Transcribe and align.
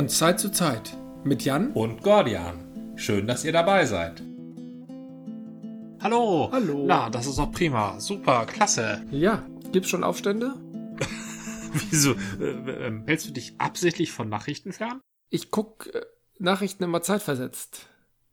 Von 0.00 0.08
Zeit 0.08 0.40
zu 0.40 0.50
Zeit 0.50 0.96
mit 1.24 1.42
Jan 1.44 1.72
und 1.72 2.02
Gordian. 2.02 2.94
Schön, 2.96 3.26
dass 3.26 3.44
ihr 3.44 3.52
dabei 3.52 3.84
seid. 3.84 4.22
Hallo. 6.00 6.48
Hallo. 6.50 6.84
Na, 6.86 7.10
das 7.10 7.26
ist 7.26 7.38
doch 7.38 7.52
prima. 7.52 8.00
Super, 8.00 8.46
klasse. 8.46 9.04
Ja, 9.10 9.44
gibt's 9.72 9.90
schon 9.90 10.02
Aufstände? 10.02 10.54
Wieso? 11.90 12.12
Äh, 12.40 12.46
äh, 12.86 13.02
hältst 13.06 13.28
du 13.28 13.32
dich 13.32 13.52
absichtlich 13.58 14.10
von 14.10 14.30
Nachrichten 14.30 14.72
fern? 14.72 15.02
Ich 15.28 15.50
guck 15.50 15.94
äh, 15.94 16.00
Nachrichten 16.38 16.82
immer 16.82 17.02
zeitversetzt. 17.02 17.86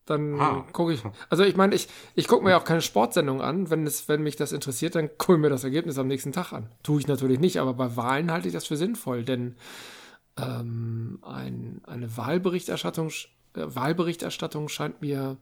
Dann 0.05 0.39
Ah. 0.39 0.65
gucke 0.71 0.93
ich. 0.93 1.03
Also 1.29 1.43
ich 1.43 1.57
meine, 1.57 1.75
ich, 1.75 1.89
ich 2.15 2.29
gucke 2.29 2.45
mir 2.45 2.51
ja 2.51 2.59
auch 2.61 2.63
keine 2.63 2.81
Sportsendung 2.81 3.41
an. 3.41 3.69
Wenn, 3.69 3.85
es, 3.85 4.07
wenn 4.07 4.23
mich 4.23 4.37
das 4.37 4.53
interessiert, 4.53 4.95
dann 4.95 5.09
gucke 5.17 5.33
ich 5.33 5.39
mir 5.41 5.49
das 5.49 5.65
Ergebnis 5.65 5.97
am 5.97 6.07
nächsten 6.07 6.31
Tag 6.31 6.53
an. 6.53 6.69
Tue 6.81 7.01
ich 7.01 7.07
natürlich 7.07 7.41
nicht, 7.41 7.59
aber 7.59 7.73
bei 7.73 7.97
Wahlen 7.97 8.31
halte 8.31 8.47
ich 8.47 8.53
das 8.53 8.67
für 8.67 8.77
sinnvoll, 8.77 9.25
denn 9.25 9.57
ähm, 10.37 11.19
ein, 11.23 11.81
eine 11.85 12.15
Wahlberichterstattung, 12.17 13.09
äh, 13.09 13.13
Wahlberichterstattung 13.55 14.69
scheint 14.69 15.01
mir 15.01 15.37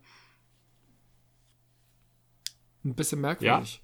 ein 2.83 2.95
bisschen 2.95 3.21
merkwürdig. 3.21 3.81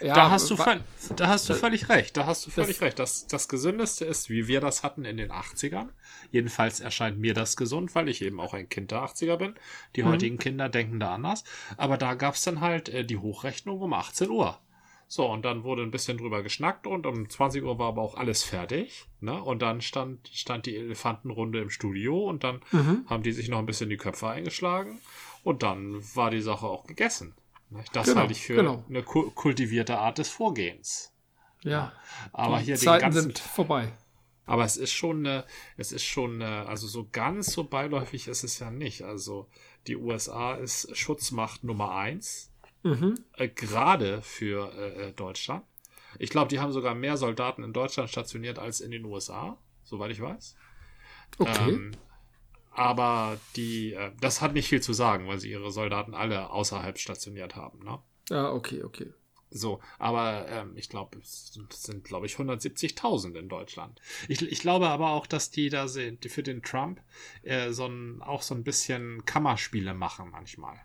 Ja, 0.00 0.14
da, 0.14 0.30
hast 0.30 0.50
du 0.50 0.56
da 0.56 1.28
hast 1.28 1.48
du 1.48 1.52
das- 1.52 1.60
völlig 1.60 1.88
recht. 1.88 2.16
Da 2.16 2.26
hast 2.26 2.44
du 2.46 2.50
völlig 2.50 2.78
das- 2.78 2.82
recht. 2.82 2.98
Das, 2.98 3.26
das 3.28 3.46
Gesündeste 3.48 4.04
ist, 4.04 4.28
wie 4.28 4.48
wir 4.48 4.60
das 4.60 4.82
hatten 4.82 5.04
in 5.04 5.16
den 5.16 5.30
80ern. 5.30 5.90
Jedenfalls 6.32 6.80
erscheint 6.80 7.18
mir 7.18 7.32
das 7.32 7.56
gesund, 7.56 7.94
weil 7.94 8.08
ich 8.08 8.20
eben 8.20 8.40
auch 8.40 8.54
ein 8.54 8.68
Kind 8.68 8.90
der 8.90 9.02
80er 9.02 9.36
bin. 9.36 9.54
Die 9.94 10.02
Mhm. 10.02 10.08
heutigen 10.08 10.38
Kinder 10.38 10.68
denken 10.68 10.98
da 10.98 11.14
anders. 11.14 11.44
Aber 11.76 11.96
da 11.96 12.14
gab's 12.14 12.42
dann 12.42 12.60
halt 12.60 12.88
äh, 12.88 13.04
die 13.04 13.18
Hochrechnung 13.18 13.80
um 13.80 13.92
18 13.92 14.30
Uhr. 14.30 14.58
So, 15.06 15.26
und 15.30 15.44
dann 15.44 15.62
wurde 15.64 15.82
ein 15.82 15.90
bisschen 15.90 16.18
drüber 16.18 16.42
geschnackt 16.42 16.86
und 16.86 17.06
um 17.06 17.28
20 17.28 17.62
Uhr 17.62 17.78
war 17.78 17.88
aber 17.88 18.02
auch 18.02 18.16
alles 18.16 18.42
fertig. 18.42 19.06
Ne? 19.20 19.40
Und 19.42 19.62
dann 19.62 19.80
stand, 19.80 20.28
stand 20.32 20.66
die 20.66 20.76
Elefantenrunde 20.76 21.60
im 21.60 21.70
Studio 21.70 22.28
und 22.28 22.42
dann 22.42 22.60
Mhm. 22.72 23.04
haben 23.06 23.22
die 23.22 23.32
sich 23.32 23.48
noch 23.48 23.58
ein 23.58 23.66
bisschen 23.66 23.90
die 23.90 23.96
Köpfe 23.96 24.28
eingeschlagen 24.28 25.00
und 25.44 25.62
dann 25.62 26.02
war 26.16 26.30
die 26.30 26.40
Sache 26.40 26.66
auch 26.66 26.86
gegessen. 26.86 27.34
Ne? 27.70 27.84
Das 27.92 28.06
Genau, 28.08 28.20
halte 28.20 28.32
ich 28.32 28.40
für 28.42 28.54
genau. 28.56 28.84
eine 28.88 29.02
ku- 29.02 29.30
kultivierte 29.30 29.98
Art 29.98 30.18
des 30.18 30.30
Vorgehens. 30.30 31.12
ja. 31.62 31.92
Aber 32.32 32.58
Die 32.58 32.64
hier 32.64 32.74
den 32.76 32.80
Zeiten 32.82 33.02
ganzen, 33.02 33.20
sind 33.22 33.38
vorbei. 33.38 33.92
aber 34.46 34.64
es 34.64 34.76
ist 34.76 34.92
schon, 34.92 35.26
eine, 35.26 35.44
es 35.76 35.92
ist 35.92 36.04
schon, 36.04 36.42
eine, 36.42 36.66
also 36.66 36.86
so 36.86 37.08
ganz 37.12 37.52
so 37.52 37.64
beiläufig 37.64 38.26
ist 38.28 38.42
es 38.44 38.58
ja 38.58 38.70
nicht. 38.70 39.02
Also 39.02 39.48
die 39.86 39.96
USA 39.96 40.54
ist 40.54 40.96
Schutzmacht 40.96 41.62
Nummer 41.64 41.92
eins, 41.94 42.50
Mhm. 42.84 43.14
äh, 43.32 43.48
gerade 43.48 44.22
für 44.22 44.72
äh, 44.74 45.08
äh, 45.08 45.12
Deutschland. 45.12 45.64
Ich 46.18 46.30
glaube, 46.30 46.48
die 46.48 46.60
haben 46.60 46.70
sogar 46.72 46.94
mehr 46.94 47.16
Soldaten 47.16 47.64
in 47.64 47.72
Deutschland 47.72 48.08
stationiert 48.08 48.58
als 48.60 48.80
in 48.80 48.92
den 48.92 49.04
USA, 49.04 49.58
soweit 49.82 50.12
ich 50.12 50.20
weiß. 50.20 50.54
Okay. 51.38 51.72
Ähm, 51.74 51.90
aber 52.72 53.38
die, 53.56 53.94
äh, 53.94 54.12
das 54.20 54.40
hat 54.40 54.52
nicht 54.52 54.68
viel 54.68 54.80
zu 54.82 54.92
sagen, 54.92 55.26
weil 55.26 55.38
sie 55.40 55.50
ihre 55.50 55.70
Soldaten 55.72 56.14
alle 56.14 56.50
außerhalb 56.50 56.98
stationiert 56.98 57.56
haben. 57.56 57.80
Ne? 57.84 57.98
ja, 58.30 58.52
okay, 58.52 58.82
okay. 58.84 59.12
So, 59.50 59.80
aber 60.00 60.48
ähm, 60.48 60.72
ich 60.76 60.88
glaube, 60.88 61.18
es 61.20 61.52
sind- 61.52 61.72
es 61.72 61.84
sind, 61.84 62.02
glaube 62.04 62.26
ich, 62.26 62.36
170.000 62.38 63.36
in 63.36 63.48
Deutschland. 63.48 64.00
Ich, 64.28 64.42
ich 64.42 64.60
glaube 64.60 64.88
aber 64.88 65.10
auch, 65.10 65.28
dass 65.28 65.50
die 65.50 65.68
da 65.68 65.86
sind, 65.86 66.24
die 66.24 66.28
für 66.28 66.42
den 66.42 66.62
Trump 66.62 67.00
äh, 67.42 67.70
so 67.70 67.86
ein, 67.86 68.20
auch 68.20 68.42
so 68.42 68.54
ein 68.54 68.64
bisschen 68.64 69.24
Kammerspiele 69.26 69.94
machen 69.94 70.30
manchmal. 70.32 70.80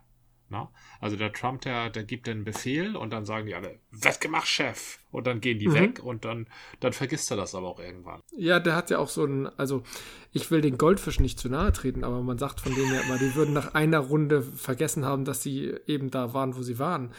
Ne? 0.50 0.68
Also 1.00 1.16
der 1.16 1.32
Trump, 1.32 1.62
der, 1.62 1.90
der 1.90 2.04
gibt 2.04 2.26
den 2.28 2.44
Befehl 2.44 2.96
und 2.96 3.12
dann 3.12 3.26
sagen 3.26 3.46
die 3.46 3.56
alle, 3.56 3.80
wird 3.92 4.20
gemacht, 4.20 4.48
Chef. 4.48 5.00
Und 5.12 5.28
dann 5.28 5.42
gehen 5.42 5.60
die 5.60 5.68
Mhm. 5.68 5.74
weg 5.74 6.04
und 6.04 6.26
dann, 6.26 6.48
dann 6.80 6.94
vergisst 6.94 7.30
er 7.32 7.38
das 7.38 7.56
aber 7.56 7.68
auch 7.68 7.80
irgendwann. 7.80 8.22
Ja, 8.36 8.60
der 8.60 8.76
hat 8.76 8.90
ja 8.90 8.98
auch 9.00 9.10
so 9.10 9.26
ein, 9.26 9.48
also 9.58 9.84
ich 10.32 10.50
will 10.52 10.62
den 10.62 10.78
Goldfisch 10.78 11.20
nicht 11.20 11.40
zu 11.40 11.50
nahe 11.50 11.72
treten, 11.72 12.04
aber 12.04 12.22
man 12.22 12.38
sagt 12.38 12.62
von 12.62 12.74
denen 12.74 12.94
ja 12.94 13.02
immer, 13.02 13.18
die 13.18 13.36
würden 13.36 13.54
nach 13.54 13.74
einer 13.74 14.00
Runde 14.00 14.42
vergessen 14.42 15.06
haben, 15.06 15.26
dass 15.26 15.44
sie 15.44 15.74
eben 15.88 16.10
da 16.12 16.34
waren, 16.34 16.56
wo 16.56 16.62
sie 16.62 16.80
waren. 16.80 17.14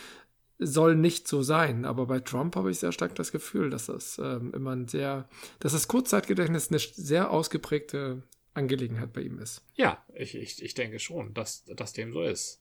Soll 0.63 0.95
nicht 0.95 1.27
so 1.27 1.43
sein, 1.43 1.85
aber 1.87 2.07
bei 2.07 2.21
Trump 2.21 2.55
habe 2.55 2.71
ich 2.71 2.79
sehr 2.81 2.93
stark 2.93 3.15
das 3.15 3.33
Gefühl, 3.33 3.71
dass 3.71 3.87
das 3.87 4.21
ähm, 4.23 4.53
immer 4.55 4.73
ein 4.73 4.89
sehr, 4.89 5.29
dass 5.59 5.73
das 5.73 5.89
Kurzzeitgedächtnis 5.89 6.69
eine 6.69 6.79
sehr 6.79 7.31
ausgeprägte 7.31 8.23
Angelegenheit 8.53 9.13
bei 9.13 9.23
ihm 9.23 9.39
ist. 9.39 9.63
Ja, 9.75 10.05
ich, 10.15 10.35
ich, 10.35 10.63
ich 10.63 10.75
denke 10.75 10.99
schon, 10.99 11.33
dass, 11.33 11.65
dass 11.65 11.93
dem 11.95 12.13
so 12.13 12.23
ist. 12.23 12.60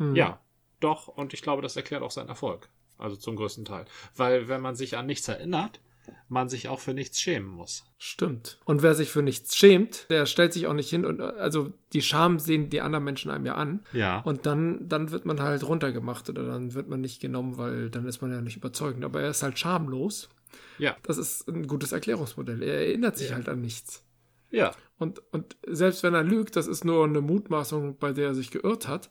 Hm. 0.00 0.16
Ja, 0.16 0.40
doch. 0.80 1.06
Und 1.08 1.32
ich 1.34 1.42
glaube, 1.42 1.62
das 1.62 1.76
erklärt 1.76 2.02
auch 2.02 2.10
seinen 2.10 2.28
Erfolg. 2.28 2.68
Also 2.98 3.16
zum 3.16 3.36
größten 3.36 3.64
Teil. 3.64 3.84
Weil 4.16 4.48
wenn 4.48 4.60
man 4.60 4.74
sich 4.74 4.96
an 4.96 5.06
nichts 5.06 5.28
erinnert, 5.28 5.80
man 6.28 6.48
sich 6.48 6.68
auch 6.68 6.80
für 6.80 6.92
nichts 6.92 7.20
schämen 7.20 7.48
muss. 7.48 7.84
Stimmt. 7.98 8.58
Und 8.64 8.82
wer 8.82 8.94
sich 8.94 9.10
für 9.10 9.22
nichts 9.22 9.56
schämt, 9.56 10.06
der 10.10 10.26
stellt 10.26 10.52
sich 10.52 10.66
auch 10.66 10.72
nicht 10.74 10.90
hin 10.90 11.04
und 11.04 11.20
also 11.20 11.72
die 11.92 12.02
Scham 12.02 12.38
sehen 12.40 12.68
die 12.68 12.80
anderen 12.80 13.04
Menschen 13.04 13.30
einem 13.30 13.46
ja 13.46 13.54
an. 13.54 13.84
Ja. 13.92 14.20
Und 14.20 14.44
dann, 14.46 14.88
dann 14.88 15.12
wird 15.12 15.24
man 15.24 15.40
halt 15.40 15.62
runtergemacht 15.66 16.28
oder 16.28 16.44
dann 16.44 16.74
wird 16.74 16.88
man 16.88 17.00
nicht 17.00 17.20
genommen, 17.20 17.58
weil 17.58 17.90
dann 17.90 18.06
ist 18.06 18.22
man 18.22 18.32
ja 18.32 18.40
nicht 18.40 18.56
überzeugend. 18.56 19.04
Aber 19.04 19.20
er 19.20 19.30
ist 19.30 19.42
halt 19.42 19.58
schamlos. 19.58 20.28
ja. 20.78 20.96
Das 21.04 21.16
ist 21.16 21.46
ein 21.48 21.66
gutes 21.68 21.92
Erklärungsmodell. 21.92 22.62
Er 22.62 22.86
erinnert 22.86 23.16
sich 23.16 23.30
Ja. 23.30 23.36
halt 23.36 23.48
an 23.48 23.60
nichts. 23.60 24.02
Ja. 24.50 24.72
Und, 24.98 25.22
und 25.32 25.56
selbst 25.66 26.02
wenn 26.02 26.14
er 26.14 26.24
lügt, 26.24 26.56
das 26.56 26.66
ist 26.66 26.84
nur 26.84 27.04
eine 27.04 27.20
Mutmaßung, 27.20 27.98
bei 27.98 28.12
der 28.12 28.28
er 28.28 28.34
sich 28.34 28.50
geirrt 28.50 28.88
hat. 28.88 29.08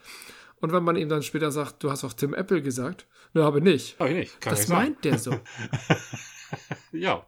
Und 0.61 0.71
wenn 0.71 0.83
man 0.83 0.95
ihm 0.95 1.09
dann 1.09 1.23
später 1.23 1.51
sagt, 1.51 1.83
du 1.83 1.91
hast 1.91 2.03
auch 2.03 2.13
Tim 2.13 2.33
Apple 2.33 2.61
gesagt, 2.61 3.07
ne, 3.33 3.43
habe 3.43 3.59
ich 3.59 3.63
nicht. 3.63 3.99
Hab 3.99 4.09
ich 4.09 4.15
nicht. 4.15 4.41
Kann 4.41 4.51
das 4.51 4.61
ich 4.61 4.67
sagen. 4.67 4.81
meint 4.81 5.05
der 5.05 5.19
so. 5.19 5.39
Ja. 6.91 7.25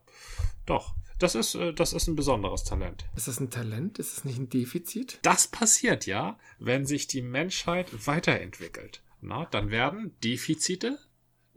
Doch. 0.65 0.95
Das 1.19 1.35
ist, 1.35 1.53
äh, 1.53 1.71
das 1.73 1.93
ist 1.93 2.07
ein 2.07 2.15
besonderes 2.15 2.63
Talent. 2.63 3.05
ist 3.15 3.27
das 3.27 3.39
ein 3.39 3.51
Talent? 3.51 3.99
Ist 3.99 4.17
das 4.17 4.25
nicht 4.25 4.39
ein 4.39 4.49
Defizit? 4.49 5.19
Das 5.21 5.47
passiert 5.47 6.07
ja, 6.07 6.39
wenn 6.57 6.87
sich 6.87 7.05
die 7.05 7.21
Menschheit 7.21 8.07
weiterentwickelt. 8.07 9.03
Na, 9.21 9.45
dann 9.45 9.69
werden 9.69 10.15
Defizite, 10.23 10.97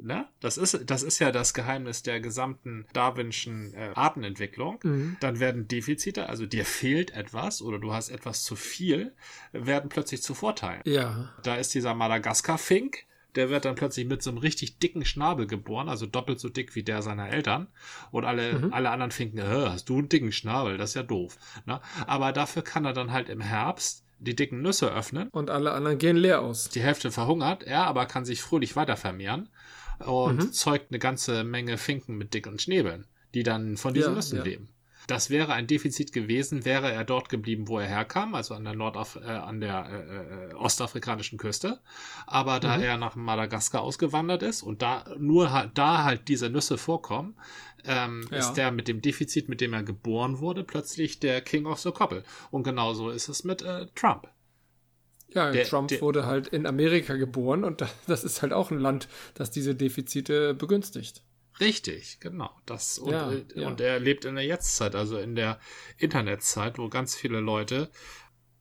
na, 0.06 0.28
das 0.40 0.58
ist, 0.58 0.82
das 0.86 1.02
ist 1.02 1.18
ja 1.18 1.32
das 1.32 1.54
Geheimnis 1.54 2.02
der 2.02 2.20
gesamten 2.20 2.86
Darwinschen 2.92 3.72
äh, 3.74 3.90
Artenentwicklung. 3.94 4.78
Mhm. 4.82 5.16
Dann 5.20 5.40
werden 5.40 5.66
Defizite, 5.66 6.28
also 6.28 6.44
dir 6.46 6.64
fehlt 6.66 7.10
etwas 7.12 7.62
oder 7.62 7.78
du 7.78 7.92
hast 7.92 8.10
etwas 8.10 8.42
zu 8.44 8.54
viel, 8.54 9.12
werden 9.52 9.88
plötzlich 9.88 10.22
zu 10.22 10.34
Vorteilen. 10.34 10.82
Ja. 10.84 11.32
Da 11.42 11.56
ist 11.56 11.74
dieser 11.74 11.94
Madagaskar-Fink, 11.94 13.06
der 13.34 13.50
wird 13.50 13.64
dann 13.64 13.74
plötzlich 13.74 14.06
mit 14.06 14.22
so 14.22 14.30
einem 14.30 14.38
richtig 14.38 14.78
dicken 14.78 15.04
Schnabel 15.04 15.46
geboren, 15.46 15.88
also 15.88 16.06
doppelt 16.06 16.38
so 16.38 16.48
dick 16.48 16.74
wie 16.74 16.82
der 16.84 17.02
seiner 17.02 17.30
Eltern. 17.30 17.66
Und 18.12 18.24
alle, 18.24 18.52
Mhm. 18.60 18.72
alle 18.72 18.90
anderen 18.90 19.10
Finken, 19.10 19.38
"Hä, 19.40 19.68
hast 19.70 19.88
du 19.88 19.98
einen 19.98 20.08
dicken 20.08 20.30
Schnabel? 20.32 20.76
Das 20.78 20.90
ist 20.90 20.94
ja 20.96 21.02
doof. 21.02 21.36
Ne? 21.66 21.80
Aber 22.06 22.32
dafür 22.32 22.62
kann 22.62 22.84
er 22.84 22.92
dann 22.92 23.10
halt 23.10 23.28
im 23.28 23.40
Herbst 23.40 24.04
die 24.20 24.36
dicken 24.36 24.62
Nüsse 24.62 24.90
öffnen. 24.90 25.28
Und 25.30 25.50
alle 25.50 25.72
anderen 25.72 25.98
gehen 25.98 26.16
leer 26.16 26.40
aus. 26.40 26.68
Die 26.70 26.80
Hälfte 26.80 27.10
verhungert, 27.10 27.62
er 27.64 27.84
aber 27.86 28.06
kann 28.06 28.24
sich 28.24 28.40
fröhlich 28.40 28.76
weiter 28.76 28.96
vermehren 28.96 29.48
und 29.98 30.36
Mhm. 30.36 30.52
zeugt 30.52 30.86
eine 30.90 30.98
ganze 30.98 31.44
Menge 31.44 31.78
Finken 31.78 32.16
mit 32.16 32.34
dicken 32.34 32.58
Schnäbeln, 32.58 33.06
die 33.34 33.42
dann 33.42 33.76
von 33.76 33.94
diesen 33.94 34.10
Ja, 34.10 34.14
Nüssen 34.16 34.38
ja. 34.38 34.44
leben. 34.44 34.68
Das 35.06 35.28
wäre 35.28 35.52
ein 35.52 35.66
Defizit 35.66 36.12
gewesen, 36.14 36.64
wäre 36.64 36.90
er 36.90 37.04
dort 37.04 37.28
geblieben, 37.28 37.68
wo 37.68 37.78
er 37.78 37.86
herkam, 37.86 38.34
also 38.34 38.54
an 38.54 38.64
der 38.64 38.72
Nordaf 38.74 39.16
äh, 39.16 39.26
an 39.26 39.60
der 39.60 39.86
äh, 39.86 40.50
äh, 40.52 40.54
ostafrikanischen 40.54 41.36
Küste. 41.38 41.80
Aber 42.26 42.58
da 42.58 42.78
Mhm. 42.78 42.82
er 42.84 42.96
nach 42.96 43.14
Madagaskar 43.14 43.82
ausgewandert 43.82 44.42
ist 44.42 44.62
und 44.62 44.80
da 44.80 45.04
nur 45.18 45.52
halt, 45.52 45.72
da 45.74 46.04
halt 46.04 46.28
diese 46.28 46.48
Nüsse 46.48 46.78
vorkommen, 46.78 47.36
ähm, 47.84 48.26
Ja. 48.30 48.38
ist 48.38 48.54
der 48.54 48.70
mit 48.72 48.88
dem 48.88 49.02
Defizit, 49.02 49.50
mit 49.50 49.60
dem 49.60 49.74
er 49.74 49.82
geboren 49.82 50.38
wurde, 50.38 50.64
plötzlich 50.64 51.20
der 51.20 51.42
King 51.42 51.66
of 51.66 51.80
the 51.80 51.90
Koppel. 51.90 52.24
Und 52.50 52.62
genauso 52.62 53.10
ist 53.10 53.28
es 53.28 53.44
mit 53.44 53.60
äh, 53.60 53.86
Trump. 53.94 54.26
Ja, 55.34 55.50
Der- 55.50 55.64
Trump 55.64 55.88
der- 55.88 56.00
wurde 56.00 56.26
halt 56.26 56.48
in 56.48 56.64
Amerika 56.66 57.14
geboren 57.16 57.64
und 57.64 57.80
da- 57.80 57.90
das 58.06 58.22
ist 58.24 58.42
halt 58.42 58.52
auch 58.52 58.70
ein 58.70 58.78
Land, 58.78 59.08
das 59.34 59.50
diese 59.50 59.74
Defizite 59.74 60.54
begünstigt. 60.54 61.22
Richtig, 61.60 62.18
genau. 62.20 62.50
Das 62.66 62.98
und, 62.98 63.12
Ja, 63.12 63.32
äh, 63.32 63.44
ja. 63.54 63.68
und 63.68 63.80
er 63.80 64.00
lebt 64.00 64.24
in 64.24 64.34
der 64.36 64.44
Jetztzeit, 64.44 64.94
also 64.94 65.18
in 65.18 65.34
der 65.36 65.58
Internetzeit, 65.98 66.78
wo 66.78 66.88
ganz 66.88 67.14
viele 67.16 67.40
Leute, 67.40 67.90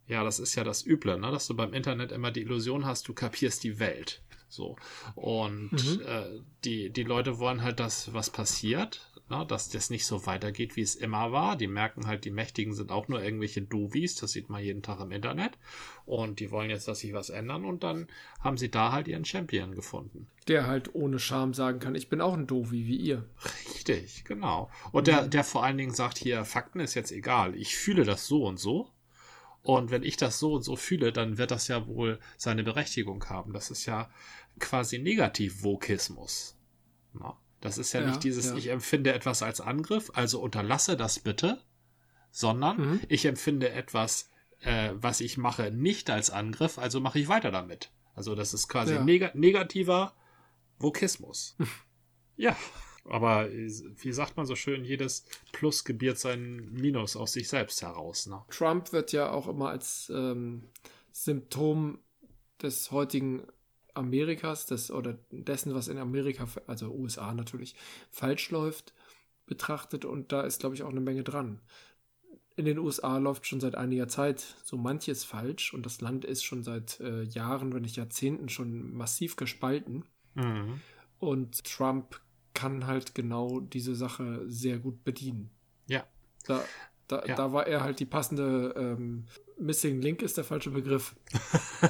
ja, 0.07 0.23
das 0.23 0.39
ist 0.39 0.55
ja 0.55 0.63
das 0.63 0.85
Üble, 0.85 1.17
ne, 1.19 1.31
dass 1.31 1.47
du 1.47 1.55
beim 1.55 1.73
Internet 1.73 2.11
immer 2.11 2.31
die 2.31 2.41
Illusion 2.41 2.85
hast, 2.85 3.07
du 3.07 3.13
kapierst 3.13 3.63
die 3.63 3.79
Welt. 3.79 4.21
So. 4.53 4.75
Und 5.15 5.71
Mhm. 5.71 6.01
äh, 6.05 6.23
die, 6.63 6.89
die 6.91 7.03
Leute 7.03 7.39
wollen 7.39 7.61
halt, 7.63 7.79
dass 7.79 8.13
was 8.13 8.29
passiert, 8.29 9.09
ne, 9.29 9.45
dass 9.47 9.69
das 9.69 9.89
nicht 9.89 10.05
so 10.05 10.25
weitergeht, 10.25 10.75
wie 10.75 10.81
es 10.81 10.95
immer 10.95 11.31
war. 11.31 11.55
Die 11.57 11.67
merken 11.67 12.07
halt, 12.07 12.25
die 12.25 12.31
Mächtigen 12.31 12.73
sind 12.73 12.91
auch 12.91 13.07
nur 13.07 13.21
irgendwelche 13.23 13.61
Dovis, 13.61 14.15
das 14.15 14.31
sieht 14.31 14.49
man 14.49 14.63
jeden 14.63 14.81
Tag 14.83 14.99
im 14.99 15.11
Internet. 15.11 15.57
Und 16.05 16.39
die 16.39 16.51
wollen 16.51 16.69
jetzt, 16.69 16.87
dass 16.87 16.99
sich 16.99 17.13
was 17.13 17.29
ändern 17.29 17.65
und 17.65 17.83
dann 17.83 18.07
haben 18.39 18.57
sie 18.57 18.69
da 18.69 18.91
halt 18.91 19.07
ihren 19.07 19.25
Champion 19.25 19.73
gefunden. 19.73 20.27
Der 20.47 20.67
halt 20.67 20.93
ohne 20.93 21.19
Scham 21.19 21.53
sagen 21.53 21.79
kann, 21.79 21.95
ich 21.95 22.09
bin 22.09 22.19
auch 22.21 22.33
ein 22.33 22.47
Dovi 22.47 22.85
wie 22.87 22.97
ihr. 22.97 23.25
Richtig, 23.75 24.25
genau. 24.25 24.69
Und 24.91 25.07
der, 25.07 25.27
der 25.27 25.43
vor 25.45 25.63
allen 25.63 25.77
Dingen 25.77 25.93
sagt 25.93 26.17
hier, 26.17 26.43
Fakten 26.45 26.79
ist 26.81 26.93
jetzt 26.93 27.11
egal. 27.11 27.55
Ich 27.55 27.75
fühle 27.77 28.03
das 28.03 28.27
so 28.27 28.43
und 28.45 28.59
so. 28.59 28.89
Und 29.63 29.91
wenn 29.91 30.03
ich 30.03 30.17
das 30.17 30.39
so 30.39 30.53
und 30.53 30.63
so 30.63 30.75
fühle, 30.75 31.13
dann 31.13 31.37
wird 31.37 31.51
das 31.51 31.69
ja 31.69 31.87
wohl 31.87 32.19
seine 32.37 32.63
Berechtigung 32.63 33.23
haben. 33.29 33.53
Das 33.53 33.71
ist 33.71 33.85
ja 33.85 34.09
quasi 34.59 34.99
Negativ-Vokismus. 34.99 36.57
Das 37.61 37.77
ist 37.77 37.93
ja, 37.93 38.01
Ja, 38.01 38.07
nicht 38.07 38.23
dieses, 38.25 38.47
ja. 38.47 38.55
ich 38.55 38.67
empfinde 38.67 39.13
etwas 39.13 39.41
als 39.41 39.61
Angriff, 39.61 40.11
also 40.13 40.41
unterlasse 40.41 40.97
das 40.97 41.19
bitte, 41.19 41.61
sondern 42.29 42.77
mhm. 42.77 43.01
ich 43.07 43.25
empfinde 43.25 43.69
etwas, 43.69 44.29
äh, 44.59 44.91
was 44.95 45.21
ich 45.21 45.37
mache, 45.37 45.71
nicht 45.71 46.09
als 46.09 46.29
Angriff, 46.29 46.77
also 46.77 46.99
mache 46.99 47.19
ich 47.19 47.29
weiter 47.29 47.51
damit. 47.51 47.89
Also 48.15 48.35
das 48.35 48.53
ist 48.53 48.67
quasi 48.67 48.95
ja. 48.95 49.03
neg 49.03 49.33
negativer 49.33 50.13
Vokismus. 50.77 51.55
ja, 52.35 52.55
aber 53.05 53.49
wie 53.51 54.13
sagt 54.13 54.37
man 54.37 54.45
so 54.45 54.55
schön, 54.55 54.85
jedes 54.85 55.25
Plus 55.51 55.83
gebiert 55.83 56.17
sein 56.17 56.71
Minus 56.71 57.15
aus 57.15 57.33
sich 57.33 57.49
selbst 57.49 57.81
heraus. 57.81 58.27
Ne? 58.27 58.41
Trump 58.49 58.93
wird 58.93 59.11
ja 59.11 59.31
auch 59.31 59.47
immer 59.47 59.69
als 59.69 60.11
ähm, 60.13 60.63
Symptom 61.11 61.99
des 62.61 62.91
heutigen 62.91 63.43
Amerikas, 63.93 64.65
des, 64.65 64.89
oder 64.89 65.17
dessen, 65.31 65.75
was 65.75 65.87
in 65.87 65.97
Amerika, 65.97 66.47
also 66.67 66.91
USA 66.91 67.33
natürlich, 67.33 67.75
falsch 68.09 68.49
läuft, 68.51 68.93
betrachtet 69.45 70.05
und 70.05 70.31
da 70.31 70.41
ist, 70.41 70.61
glaube 70.61 70.75
ich, 70.75 70.83
auch 70.83 70.89
eine 70.89 71.01
Menge 71.01 71.23
dran. 71.23 71.59
In 72.55 72.65
den 72.65 72.77
USA 72.77 73.17
läuft 73.17 73.47
schon 73.47 73.59
seit 73.59 73.75
einiger 73.75 74.07
Zeit 74.07 74.39
so 74.63 74.77
manches 74.77 75.23
falsch 75.23 75.73
und 75.73 75.85
das 75.85 76.01
Land 76.01 76.23
ist 76.23 76.43
schon 76.43 76.63
seit 76.63 76.99
äh, 76.99 77.23
Jahren, 77.23 77.73
wenn 77.73 77.81
nicht 77.81 77.97
Jahrzehnten, 77.97 78.47
schon 78.47 78.93
massiv 78.93 79.35
gespalten. 79.35 80.05
Mhm. 80.35 80.81
Und 81.19 81.63
Trump 81.65 82.19
kann 82.53 82.87
halt 82.87 83.15
genau 83.15 83.59
diese 83.59 83.95
Sache 83.95 84.43
sehr 84.47 84.77
gut 84.79 85.03
bedienen. 85.03 85.49
Ja. 85.87 86.05
Da, 86.45 86.63
da, 87.07 87.23
ja. 87.25 87.35
da 87.35 87.53
war 87.53 87.67
er 87.67 87.81
halt 87.81 87.99
die 87.99 88.05
passende 88.05 88.73
ähm, 88.77 89.25
Missing 89.57 90.01
Link 90.01 90.21
ist 90.21 90.37
der 90.37 90.43
falsche 90.43 90.71
Begriff. 90.71 91.15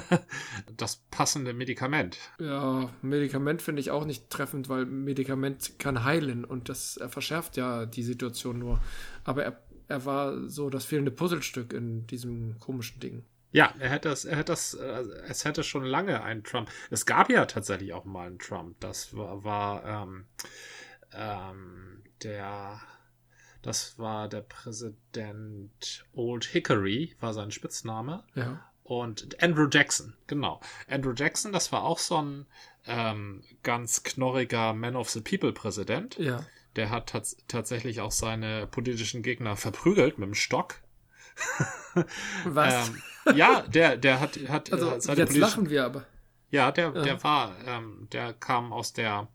das 0.76 1.02
passende 1.10 1.52
Medikament. 1.52 2.18
Ja, 2.38 2.90
Medikament 3.02 3.62
finde 3.62 3.80
ich 3.80 3.90
auch 3.90 4.04
nicht 4.04 4.30
treffend, 4.30 4.68
weil 4.68 4.86
Medikament 4.86 5.78
kann 5.78 6.04
heilen 6.04 6.44
und 6.44 6.68
das 6.68 6.96
er 6.96 7.08
verschärft 7.08 7.56
ja 7.56 7.86
die 7.86 8.02
Situation 8.02 8.58
nur. 8.58 8.80
Aber 9.24 9.44
er, 9.44 9.62
er 9.88 10.04
war 10.04 10.48
so 10.48 10.70
das 10.70 10.84
fehlende 10.84 11.10
Puzzlestück 11.10 11.72
in 11.72 12.06
diesem 12.06 12.58
komischen 12.58 13.00
Ding. 13.00 13.24
Ja, 13.54 13.72
er 13.78 13.88
hätte 13.88 14.08
das, 14.08 14.24
er 14.24 14.36
hätte 14.36 14.52
das, 14.52 14.74
äh, 14.74 15.04
es 15.28 15.44
hätte 15.44 15.62
schon 15.62 15.84
lange 15.84 16.24
einen 16.24 16.42
Trump. 16.42 16.68
Es 16.90 17.06
gab 17.06 17.30
ja 17.30 17.46
tatsächlich 17.46 17.92
auch 17.92 18.04
mal 18.04 18.26
einen 18.26 18.40
Trump. 18.40 18.80
Das 18.80 19.16
war, 19.16 19.44
war 19.44 19.84
ähm, 19.84 20.26
ähm, 21.12 22.02
der 22.24 22.80
das 23.62 23.96
war 23.96 24.28
der 24.28 24.42
Präsident 24.42 26.04
Old 26.12 26.44
Hickory, 26.46 27.14
war 27.20 27.32
sein 27.32 27.52
Spitzname. 27.52 28.24
Ja. 28.34 28.60
Und 28.82 29.40
Andrew 29.40 29.68
Jackson, 29.70 30.14
genau. 30.26 30.60
Andrew 30.88 31.14
Jackson, 31.16 31.52
das 31.52 31.70
war 31.70 31.84
auch 31.84 31.98
so 31.98 32.20
ein 32.20 32.46
ähm, 32.86 33.42
ganz 33.62 34.02
knorriger 34.02 34.74
Man 34.74 34.96
of 34.96 35.10
the 35.10 35.20
People 35.20 35.52
Präsident. 35.52 36.18
Ja. 36.18 36.44
Der 36.74 36.90
hat 36.90 37.10
tats 37.10 37.36
tatsächlich 37.46 38.00
auch 38.00 38.10
seine 38.10 38.66
politischen 38.66 39.22
Gegner 39.22 39.56
verprügelt 39.56 40.18
mit 40.18 40.26
dem 40.26 40.34
Stock. 40.34 40.82
Was? 42.44 42.88
ähm, 42.88 43.36
ja, 43.36 43.62
der, 43.62 43.96
der 43.96 44.20
hat, 44.20 44.38
hat 44.48 44.72
also, 44.72 44.98
seine 44.98 45.20
jetzt 45.20 45.36
lachen 45.36 45.70
wir 45.70 45.84
aber. 45.84 46.06
Ja, 46.50 46.70
der, 46.70 46.92
ja. 46.94 47.02
der 47.02 47.24
war, 47.24 47.56
ähm, 47.66 48.08
der 48.12 48.32
kam 48.32 48.72
aus 48.72 48.92
der 48.92 49.28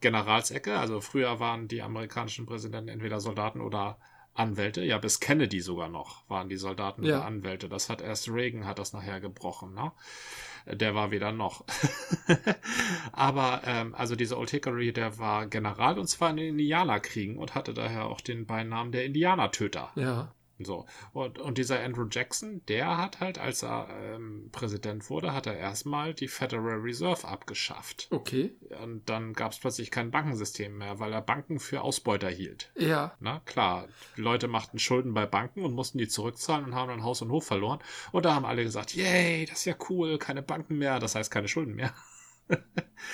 Generalsecke. 0.00 0.78
Also 0.78 1.00
früher 1.00 1.38
waren 1.40 1.68
die 1.68 1.82
amerikanischen 1.82 2.46
Präsidenten 2.46 2.88
entweder 2.88 3.20
Soldaten 3.20 3.60
oder 3.60 3.98
Anwälte. 4.34 4.82
Ja, 4.82 4.98
bis 4.98 5.20
Kennedy 5.20 5.60
sogar 5.60 5.88
noch 5.88 6.28
waren 6.28 6.48
die 6.48 6.56
Soldaten 6.56 7.04
ja. 7.04 7.18
oder 7.18 7.26
Anwälte. 7.26 7.68
Das 7.68 7.88
hat 7.88 8.02
erst 8.02 8.28
Reagan 8.28 8.66
hat 8.66 8.78
das 8.78 8.92
nachher 8.92 9.20
gebrochen. 9.20 9.74
Ne? 9.74 9.92
Der 10.66 10.94
war 10.94 11.10
wieder 11.10 11.32
noch. 11.32 11.64
Aber 13.12 13.62
ähm, 13.64 13.94
also 13.94 14.16
dieser 14.16 14.38
Old 14.38 14.50
Hickory, 14.50 14.92
der 14.92 15.18
war 15.18 15.46
General 15.46 15.98
und 15.98 16.08
zwar 16.08 16.30
in 16.30 16.36
den 16.36 16.48
Indianerkriegen 16.50 17.38
und 17.38 17.54
hatte 17.54 17.72
daher 17.72 18.06
auch 18.06 18.20
den 18.20 18.46
Beinamen 18.46 18.92
der 18.92 19.04
Indianertöter. 19.04 19.92
Ja. 19.94 20.34
So. 20.58 20.86
Und, 21.12 21.38
und 21.38 21.58
dieser 21.58 21.82
Andrew 21.82 22.06
Jackson, 22.10 22.62
der 22.66 22.96
hat 22.96 23.20
halt, 23.20 23.38
als 23.38 23.62
er 23.62 23.88
ähm, 23.90 24.48
Präsident 24.52 25.10
wurde, 25.10 25.34
hat 25.34 25.46
er 25.46 25.56
erstmal 25.56 26.14
die 26.14 26.28
Federal 26.28 26.78
Reserve 26.78 27.26
abgeschafft. 27.26 28.08
Okay. 28.10 28.54
Und 28.82 29.08
dann 29.08 29.34
gab 29.34 29.52
es 29.52 29.58
plötzlich 29.58 29.90
kein 29.90 30.10
Bankensystem 30.10 30.76
mehr, 30.78 30.98
weil 30.98 31.12
er 31.12 31.20
Banken 31.20 31.58
für 31.58 31.82
Ausbeuter 31.82 32.28
hielt. 32.28 32.70
Ja. 32.76 33.14
Na 33.20 33.40
klar, 33.40 33.86
die 34.16 34.22
Leute 34.22 34.48
machten 34.48 34.78
Schulden 34.78 35.12
bei 35.12 35.26
Banken 35.26 35.64
und 35.64 35.74
mussten 35.74 35.98
die 35.98 36.08
zurückzahlen 36.08 36.64
und 36.64 36.74
haben 36.74 36.88
dann 36.88 37.02
Haus 37.04 37.20
und 37.20 37.30
Hof 37.30 37.46
verloren. 37.46 37.80
Und 38.12 38.24
da 38.24 38.34
haben 38.34 38.46
alle 38.46 38.64
gesagt, 38.64 38.94
yay, 38.94 39.44
das 39.44 39.58
ist 39.58 39.64
ja 39.66 39.74
cool, 39.90 40.18
keine 40.18 40.42
Banken 40.42 40.78
mehr, 40.78 40.98
das 40.98 41.14
heißt 41.14 41.30
keine 41.30 41.48
Schulden 41.48 41.74
mehr 41.74 41.92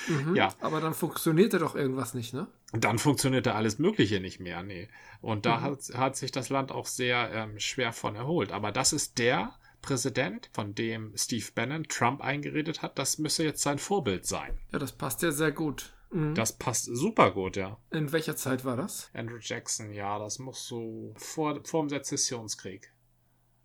mhm, 0.08 0.36
ja. 0.36 0.54
Aber 0.60 0.80
dann 0.80 0.94
funktionierte 0.94 1.58
doch 1.58 1.74
irgendwas 1.74 2.14
nicht, 2.14 2.34
ne? 2.34 2.48
Dann 2.72 2.98
funktionierte 2.98 3.54
alles 3.54 3.78
Mögliche 3.78 4.20
nicht 4.20 4.40
mehr, 4.40 4.62
nee. 4.62 4.88
Und 5.20 5.46
da 5.46 5.58
mhm. 5.58 5.62
hat, 5.62 5.78
hat 5.94 6.16
sich 6.16 6.32
das 6.32 6.48
Land 6.48 6.72
auch 6.72 6.86
sehr 6.86 7.30
ähm, 7.32 7.58
schwer 7.58 7.92
von 7.92 8.16
erholt. 8.16 8.52
Aber 8.52 8.72
das 8.72 8.92
ist 8.92 9.18
der 9.18 9.54
Präsident, 9.82 10.48
von 10.52 10.74
dem 10.74 11.12
Steve 11.16 11.46
Bannon 11.54 11.84
Trump 11.84 12.20
eingeredet 12.20 12.82
hat, 12.82 12.98
das 12.98 13.18
müsse 13.18 13.44
jetzt 13.44 13.62
sein 13.62 13.78
Vorbild 13.78 14.26
sein. 14.26 14.58
Ja, 14.72 14.78
das 14.78 14.92
passt 14.92 15.22
ja 15.22 15.32
sehr 15.32 15.52
gut. 15.52 15.92
Mhm. 16.12 16.34
Das 16.34 16.52
passt 16.52 16.84
super 16.84 17.32
gut, 17.32 17.56
ja. 17.56 17.78
In 17.90 18.12
welcher 18.12 18.36
Zeit 18.36 18.64
war 18.64 18.76
das? 18.76 19.10
Andrew 19.12 19.38
Jackson, 19.40 19.92
ja, 19.92 20.18
das 20.18 20.38
muss 20.38 20.66
so 20.66 21.14
vor, 21.16 21.60
vor 21.64 21.82
dem 21.82 21.88
Sezessionskrieg. 21.88 22.92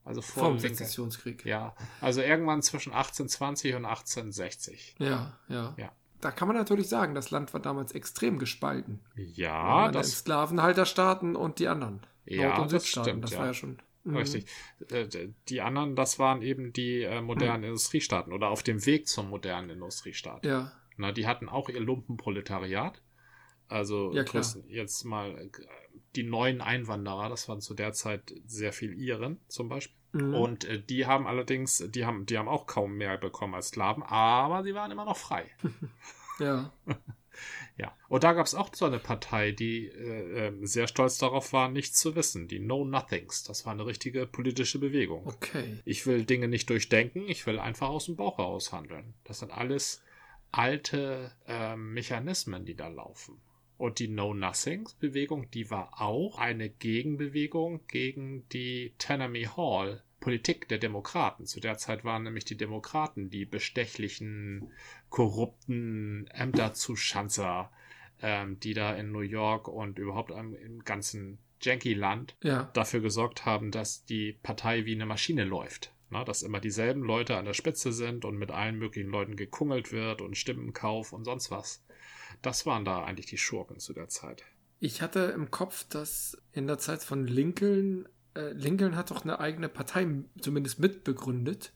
Also 0.08 0.22
vor 0.22 0.44
Vom 0.44 0.60
Sezessionskrieg. 0.60 1.46
Ja, 1.46 1.76
also 2.00 2.22
irgendwann 2.22 2.62
zwischen 2.62 2.94
1820 2.94 3.76
und 3.76 3.86
1860. 3.86 4.96
Ja, 5.00 5.38
ja. 5.50 5.76
Ja. 5.78 5.92
Da 6.22 6.32
kann 6.32 6.48
man 6.48 6.56
natürlich 6.56 6.88
sagen, 6.88 7.14
das 7.14 7.30
Land 7.30 7.54
war 7.54 7.60
damals 7.60 7.92
extrem 7.92 8.40
gespalten. 8.40 9.02
Ja, 9.16 9.92
das. 9.92 10.20
Sklavenhalterstaaten 10.20 11.36
und 11.36 11.60
die 11.60 11.68
anderen. 11.68 12.00
Ja, 12.26 12.50
Nord- 12.50 12.60
und 12.60 12.74
das 12.74 12.88
stimmt. 12.88 13.24
Das 13.24 13.32
ja. 13.32 13.40
war 13.40 13.46
ja 13.48 13.54
schon. 13.54 13.80
Mhm. 14.06 14.18
Richtig. 14.18 14.46
Äh, 14.90 15.08
die 15.50 15.62
anderen, 15.62 15.96
das 15.96 16.20
waren 16.20 16.42
eben 16.42 16.72
die 16.72 17.04
äh, 17.04 17.22
modernen 17.22 17.62
mhm. 17.62 17.68
Industriestaaten 17.68 18.32
oder 18.32 18.48
auf 18.48 18.64
dem 18.64 18.86
Weg 18.86 19.08
zum 19.08 19.30
modernen 19.30 19.70
Industriestaat. 19.70 20.46
Ja. 20.46 20.72
Na, 20.96 21.12
die 21.12 21.28
hatten 21.28 21.50
auch 21.50 21.68
ihr 21.68 21.82
Lumpenproletariat. 21.82 23.02
Also 23.68 24.14
ja, 24.14 24.24
jetzt 24.70 25.04
mal 25.04 25.38
äh, 25.38 25.50
die 26.16 26.24
neuen 26.24 26.62
Einwanderer, 26.62 27.30
das 27.30 27.50
waren 27.50 27.62
zu 27.62 27.74
der 27.74 27.94
Zeit 27.94 28.34
sehr 28.46 28.74
viel 28.74 28.94
Iren 28.94 29.40
zum 29.48 29.68
Beispiel. 29.68 29.97
Mhm. 30.12 30.34
Und 30.34 30.66
äh, 30.66 30.82
die 30.82 31.06
haben 31.06 31.28
allerdings, 31.28 31.84
die 31.90 32.06
haben, 32.06 32.26
die 32.26 32.38
haben 32.38 32.48
auch 32.48 32.66
kaum 32.66 32.96
mehr 32.98 33.18
bekommen 33.18 33.56
als 33.56 33.70
Sklaven, 33.70 34.04
aber 34.04 34.64
sie 34.64 34.74
waren 34.74 34.92
immer 34.92 35.06
noch 35.06 35.18
frei. 35.18 35.46
ja. 36.40 36.72
ja. 37.78 37.94
Und 38.08 38.24
da 38.24 38.34
gab 38.34 38.46
es 38.46 38.56
auch 38.56 38.74
so 38.74 38.86
eine 38.86 39.00
Partei, 39.00 39.52
die 39.52 39.88
äh, 39.88 40.48
ähm, 40.48 40.66
sehr 40.66 40.88
stolz 40.88 41.18
darauf 41.18 41.54
war, 41.54 41.70
nichts 41.70 42.00
zu 42.00 42.16
wissen. 42.16 42.48
Die 42.48 42.60
Know 42.60 42.86
Nothings. 42.86 43.44
Das 43.44 43.66
war 43.66 43.74
eine 43.74 43.86
richtige 43.86 44.26
politische 44.26 44.80
Bewegung. 44.80 45.28
Okay. 45.28 45.80
Ich 45.86 46.06
will 46.06 46.26
Dinge 46.26 46.48
nicht 46.48 46.70
durchdenken, 46.70 47.28
ich 47.28 47.46
will 47.46 47.60
einfach 47.60 47.90
aus 47.90 48.06
dem 48.06 48.16
Bauch 48.16 48.38
heraus 48.38 48.72
handeln. 48.72 49.14
Das 49.24 49.40
sind 49.40 49.52
alles 49.52 50.02
alte 50.52 51.32
äh, 51.48 51.76
Mechanismen, 51.76 52.66
die 52.66 52.76
da 52.76 52.88
laufen. 52.88 53.40
Und 53.78 54.00
die 54.00 54.08
Know-Nothings-Bewegung, 54.08 55.52
die 55.52 55.70
war 55.70 56.02
auch 56.02 56.40
eine 56.40 56.70
Gegenbewegung 56.70 57.86
gegen 57.88 58.48
die 58.50 58.94
Tanami 58.98 59.44
Hall 59.44 60.04
Politik 60.20 60.68
der 60.68 60.80
Demokraten. 60.80 61.46
Zu 61.46 61.60
der 61.60 61.78
Zeit 61.78 62.04
waren 62.04 62.24
nämlich 62.24 62.46
die 62.46 62.58
Demokraten 62.58 63.30
die 63.30 63.46
bestechlichen, 63.46 64.72
korrupten 65.10 66.28
Ämterzuschanzer, 66.34 67.72
ähm, 68.22 68.60
die 68.60 68.74
da 68.74 68.96
in 68.96 69.12
New 69.12 69.22
York 69.22 69.68
und 69.68 70.00
überhaupt 70.00 70.32
im, 70.32 70.56
im 70.56 70.84
ganzen 70.84 71.38
Janky-Land 71.62 72.36
ja. 72.44 72.70
dafür 72.74 73.00
gesorgt 73.00 73.46
haben, 73.46 73.72
dass 73.72 74.06
die 74.06 74.34
Partei 74.34 74.86
wie 74.86 74.96
eine 74.96 75.06
Maschine 75.06 75.44
läuft. 75.44 75.94
Na, 76.10 76.24
dass 76.24 76.42
immer 76.42 76.62
dieselben 76.62 77.04
Leute 77.04 77.36
an 77.36 77.46
der 77.46 77.54
Spitze 77.54 77.92
sind 77.92 78.24
und 78.24 78.38
mit 78.38 78.50
allen 78.50 78.78
möglichen 78.78 79.10
Leuten 79.10 79.36
gekungelt 79.36 79.92
wird 79.92 80.22
und 80.22 80.38
Stimmenkauf 80.38 81.12
und 81.12 81.26
sonst 81.26 81.52
was. 81.52 81.84
Das 82.42 82.66
waren 82.66 82.86
da 82.86 83.04
eigentlich 83.04 83.26
die 83.28 83.38
Schurken 83.38 83.80
zu 83.80 83.94
der 83.94 84.10
Zeit. 84.10 84.44
Ich 84.80 85.02
hatte 85.02 85.20
im 85.36 85.50
Kopf, 85.50 85.86
dass 85.90 86.38
in 86.52 86.68
der 86.68 86.78
Zeit 86.78 87.04
von 87.04 87.26
Lincoln, 87.26 88.08
äh, 88.36 88.52
Lincoln 88.52 88.96
hat 88.96 89.12
doch 89.12 89.24
eine 89.24 89.40
eigene 89.40 89.70
Partei 89.70 90.08
zumindest 90.40 90.80
mitbegründet. 90.80 91.74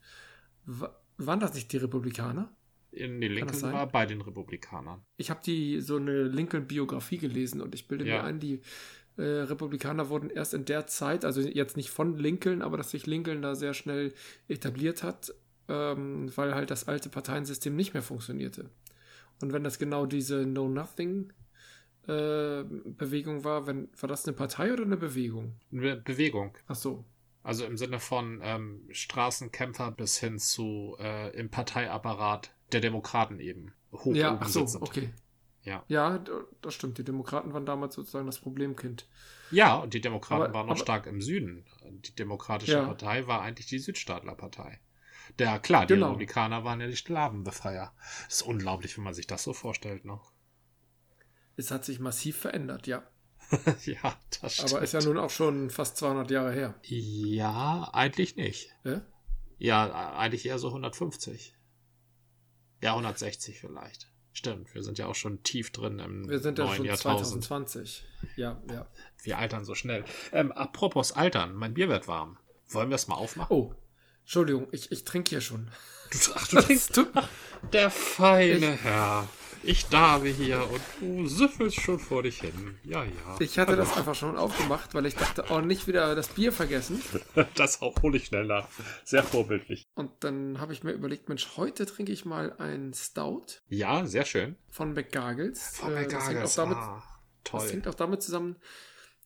W 0.65 0.87
waren 1.17 1.39
das 1.39 1.53
nicht 1.53 1.71
die 1.71 1.77
Republikaner? 1.77 2.51
In 2.91 3.21
die 3.21 3.27
Lincoln 3.27 3.61
war 3.61 3.87
bei 3.87 4.05
den 4.05 4.21
Republikanern. 4.21 5.01
Ich 5.17 5.29
habe 5.29 5.39
die 5.45 5.79
so 5.81 5.97
eine 5.97 6.23
Lincoln-Biografie 6.23 7.19
gelesen 7.19 7.61
und 7.61 7.75
ich 7.75 7.87
bilde 7.87 8.05
ja. 8.05 8.17
mir 8.17 8.23
ein, 8.23 8.39
die 8.39 8.61
äh, 9.17 9.23
Republikaner 9.23 10.09
wurden 10.09 10.29
erst 10.29 10.53
in 10.53 10.65
der 10.65 10.87
Zeit, 10.87 11.23
also 11.23 11.41
jetzt 11.41 11.77
nicht 11.77 11.89
von 11.89 12.17
Lincoln, 12.17 12.61
aber 12.61 12.77
dass 12.77 12.91
sich 12.91 13.05
Lincoln 13.05 13.41
da 13.41 13.55
sehr 13.55 13.73
schnell 13.73 14.13
etabliert 14.47 15.03
hat, 15.03 15.33
ähm, 15.67 16.31
weil 16.35 16.55
halt 16.55 16.71
das 16.71 16.87
alte 16.87 17.09
Parteiensystem 17.09 17.75
nicht 17.75 17.93
mehr 17.93 18.03
funktionierte. 18.03 18.69
Und 19.43 19.53
wenn 19.53 19.63
das 19.63 19.79
genau 19.79 20.05
diese 20.05 20.43
Know-Nothing 20.45 21.31
äh, 22.07 22.63
Bewegung 22.63 23.43
war, 23.43 23.67
wenn, 23.67 23.89
war 23.99 24.09
das 24.09 24.25
eine 24.25 24.35
Partei 24.35 24.73
oder 24.73 24.83
eine 24.83 24.97
Bewegung? 24.97 25.55
Eine 25.71 25.97
Bewegung. 25.97 26.57
Ach 26.67 26.75
so. 26.75 27.05
Also 27.43 27.65
im 27.65 27.77
Sinne 27.77 27.99
von 27.99 28.39
ähm, 28.43 28.87
Straßenkämpfer 28.91 29.91
bis 29.91 30.17
hin 30.19 30.37
zu 30.39 30.95
äh, 30.99 31.35
im 31.35 31.49
Parteiapparat 31.49 32.53
der 32.71 32.81
Demokraten 32.81 33.39
eben. 33.39 33.73
Hoch 33.91 34.13
ja, 34.13 34.37
ach 34.39 34.47
so, 34.47 34.61
okay. 34.79 35.09
Ja. 35.63 35.83
Ja, 35.87 36.23
das 36.61 36.73
stimmt. 36.73 36.97
Die 36.97 37.03
Demokraten 37.03 37.53
waren 37.53 37.65
damals 37.65 37.93
sozusagen 37.95 38.25
das 38.25 38.39
Problemkind. 38.39 39.07
Ja, 39.51 39.75
und 39.75 39.93
die 39.93 40.01
Demokraten 40.01 40.43
Aber- 40.43 40.53
waren 40.53 40.65
noch 40.67 40.73
aber- 40.75 40.81
stark 40.81 41.05
im 41.07 41.21
Süden. 41.21 41.65
Die 42.05 42.15
Demokratische 42.15 42.73
Ja. 42.73 42.85
Partei 42.85 43.27
war 43.27 43.41
eigentlich 43.41 43.67
die 43.67 43.79
Südstaatlerpartei. 43.79 44.79
Der, 45.39 45.59
klar, 45.59 45.85
die 45.85 45.93
Genau. 45.95 46.07
Republikaner 46.07 46.63
waren 46.63 46.81
ja 46.81 46.87
die 46.87 46.95
Sklavenbefreier. 46.95 47.93
Das 48.25 48.35
ist 48.37 48.41
unglaublich, 48.43 48.97
wenn 48.97 49.03
man 49.03 49.13
sich 49.13 49.27
das 49.27 49.43
so 49.43 49.53
vorstellt, 49.53 50.05
ne? 50.05 50.19
Es 51.57 51.71
hat 51.71 51.85
sich 51.85 51.99
massiv 51.99 52.37
verändert, 52.37 52.87
ja. 52.87 53.03
ja, 53.85 54.17
das 54.41 54.53
stimmt. 54.55 54.73
Aber 54.73 54.81
ist 54.81 54.93
ja 54.93 55.01
nun 55.01 55.17
auch 55.17 55.29
schon 55.29 55.69
fast 55.69 55.97
200 55.97 56.31
Jahre 56.31 56.53
her. 56.53 56.75
Ja, 56.83 57.89
eigentlich 57.93 58.35
nicht. 58.35 58.73
Ja? 58.83 59.01
Ja, 59.57 60.15
eigentlich 60.17 60.45
eher 60.45 60.57
so 60.59 60.69
150. 60.69 61.55
Ja, 62.81 62.91
160 62.91 63.59
vielleicht. 63.59 64.09
Stimmt, 64.33 64.73
wir 64.73 64.81
sind 64.81 64.97
ja 64.97 65.07
auch 65.07 65.15
schon 65.15 65.43
tief 65.43 65.71
drin 65.71 65.99
im 65.99 66.29
Wir 66.29 66.39
sind 66.39 66.57
ja 66.57 66.65
neuen 66.65 66.77
schon 66.77 66.85
Jahrtausend. 66.85 67.43
2020. 67.43 68.05
Ja, 68.37 68.61
ja. 68.71 68.87
Wir 69.23 69.37
altern 69.37 69.65
so 69.65 69.75
schnell. 69.75 70.05
Ähm, 70.31 70.51
apropos 70.53 71.11
altern, 71.11 71.53
mein 71.53 71.73
Bier 71.73 71.89
wird 71.89 72.07
warm. 72.07 72.37
Wollen 72.69 72.89
wir 72.89 72.95
es 72.95 73.07
mal 73.09 73.15
aufmachen? 73.15 73.53
Oh, 73.55 73.75
Entschuldigung, 74.31 74.69
ich, 74.71 74.89
ich 74.93 75.03
trinke 75.03 75.27
hier 75.31 75.41
schon. 75.41 75.69
Du, 76.09 76.17
ach, 76.35 76.47
du 76.47 76.55
trinkst 76.61 76.95
tut, 76.95 77.09
der 77.73 77.89
feine 77.91 78.71
Herr. 78.71 79.27
Ich 79.61 79.87
darbe 79.87 80.29
hier 80.29 80.65
und 80.71 80.81
du 81.01 81.27
süffelst 81.27 81.81
schon 81.81 81.99
vor 81.99 82.23
dich 82.23 82.39
hin. 82.39 82.77
Ja, 82.85 83.03
ja. 83.03 83.11
ich 83.39 83.59
hatte 83.59 83.75
das 83.75 83.97
einfach 83.97 84.15
schon 84.15 84.37
aufgemacht, 84.37 84.93
weil 84.93 85.05
ich 85.05 85.15
dachte, 85.15 85.43
oh, 85.49 85.59
nicht 85.59 85.85
wieder 85.85 86.15
das 86.15 86.29
Bier 86.29 86.53
vergessen. 86.53 87.01
Das 87.55 87.81
hole 87.81 88.15
ich 88.15 88.27
schnell 88.27 88.45
nach. 88.45 88.69
Sehr 89.03 89.21
vorbildlich. 89.21 89.83
Und 89.95 90.11
dann 90.23 90.61
habe 90.61 90.71
ich 90.71 90.85
mir 90.85 90.93
überlegt, 90.93 91.27
Mensch, 91.27 91.57
heute 91.57 91.85
trinke 91.85 92.13
ich 92.13 92.23
mal 92.23 92.53
ein 92.57 92.93
Stout 92.93 93.47
Ja, 93.67 94.05
sehr 94.05 94.23
schön. 94.23 94.55
von 94.69 94.93
McGargles. 94.93 95.75
Von 95.75 95.91
Äh, 95.93 96.07
das 96.07 96.27
McGargles. 96.27 96.55
damit, 96.55 96.77
Ah, 96.77 97.03
Das 97.43 97.63
toll. 97.63 97.69
hängt 97.71 97.87
auch 97.89 97.95
damit 97.95 98.23
zusammen. 98.23 98.55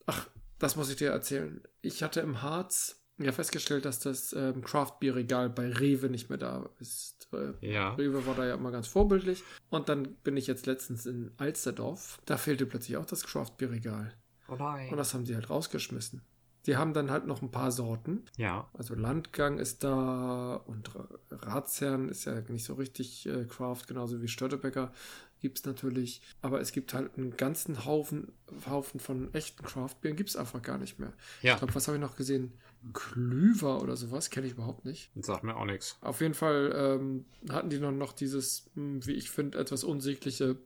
Ach, 0.07 0.25
das 0.57 0.75
muss 0.75 0.89
ich 0.89 0.95
dir 0.95 1.11
erzählen. 1.11 1.61
Ich 1.83 2.01
hatte 2.01 2.21
im 2.21 2.41
Harz 2.41 3.03
ja 3.17 3.31
festgestellt, 3.31 3.85
dass 3.85 3.99
das 3.99 4.33
ähm, 4.33 4.61
Craft-Bier-Regal 4.63 5.49
bei 5.49 5.69
Rewe 5.71 6.09
nicht 6.09 6.29
mehr 6.29 6.37
da 6.37 6.69
ist. 6.79 7.27
Äh, 7.33 7.53
Ja. 7.65 7.93
Rewe 7.95 8.25
war 8.25 8.35
da 8.35 8.45
ja 8.45 8.55
immer 8.55 8.71
ganz 8.71 8.87
vorbildlich. 8.87 9.43
Und 9.69 9.89
dann 9.89 10.15
bin 10.23 10.35
ich 10.37 10.47
jetzt 10.47 10.65
letztens 10.65 11.05
in 11.05 11.31
Alsterdorf. 11.37 12.19
Da 12.25 12.37
fehlte 12.37 12.65
plötzlich 12.65 12.97
auch 12.97 13.05
das 13.05 13.23
Craft-Bier-Regal. 13.25 14.13
Oh 14.47 14.55
nein. 14.55 14.89
Und 14.89 14.97
das 14.97 15.13
haben 15.13 15.25
sie 15.25 15.33
halt 15.35 15.49
rausgeschmissen. 15.49 16.21
Die 16.65 16.77
haben 16.77 16.93
dann 16.93 17.11
halt 17.11 17.27
noch 17.27 17.41
ein 17.43 17.51
paar 17.51 17.71
Sorten. 17.71 18.23
Ja. 18.37 18.67
Also 18.73 18.95
Landgang 18.95 19.59
ist 19.59 19.83
da 19.83 20.55
und 20.65 20.95
Ra- 20.95 21.09
Ratsherrn 21.31 22.09
ist 22.09 22.25
ja 22.25 22.41
nicht 22.49 22.65
so 22.65 22.73
richtig 22.73 23.27
äh, 23.27 23.45
Craft, 23.45 23.83
genauso 23.87 24.21
wie 24.21 24.27
Störtebecker 24.27 24.91
gibt 25.39 25.59
es 25.59 25.65
natürlich. 25.65 26.21
Aber 26.41 26.59
es 26.59 26.71
gibt 26.71 26.95
halt 26.95 27.17
einen 27.17 27.37
ganzen 27.37 27.85
Haufen, 27.85 28.31
Haufen 28.67 28.99
von 28.99 29.31
echten 29.35 29.63
Craftbieren, 29.63 30.17
gibt 30.17 30.29
es 30.31 30.35
einfach 30.35 30.61
gar 30.63 30.79
nicht 30.79 30.97
mehr. 30.97 31.13
Ja. 31.43 31.53
Ich 31.53 31.59
glaube, 31.59 31.75
was 31.75 31.87
habe 31.87 31.97
ich 31.97 32.01
noch 32.01 32.15
gesehen? 32.15 32.53
Klüver 32.93 33.81
oder 33.81 33.95
sowas, 33.95 34.29
kenne 34.29 34.47
ich 34.47 34.53
überhaupt 34.53 34.85
nicht. 34.85 35.11
Sagt 35.15 35.43
mir 35.43 35.55
auch 35.55 35.65
nichts. 35.65 35.97
Auf 36.01 36.21
jeden 36.21 36.33
Fall 36.33 36.73
ähm, 36.75 37.25
hatten 37.49 37.69
die 37.69 37.79
noch, 37.79 37.91
noch 37.91 38.13
dieses, 38.13 38.69
hm, 38.75 39.05
wie 39.05 39.13
ich 39.13 39.29
finde, 39.29 39.57
etwas 39.57 39.83
unsägliche 39.83 40.57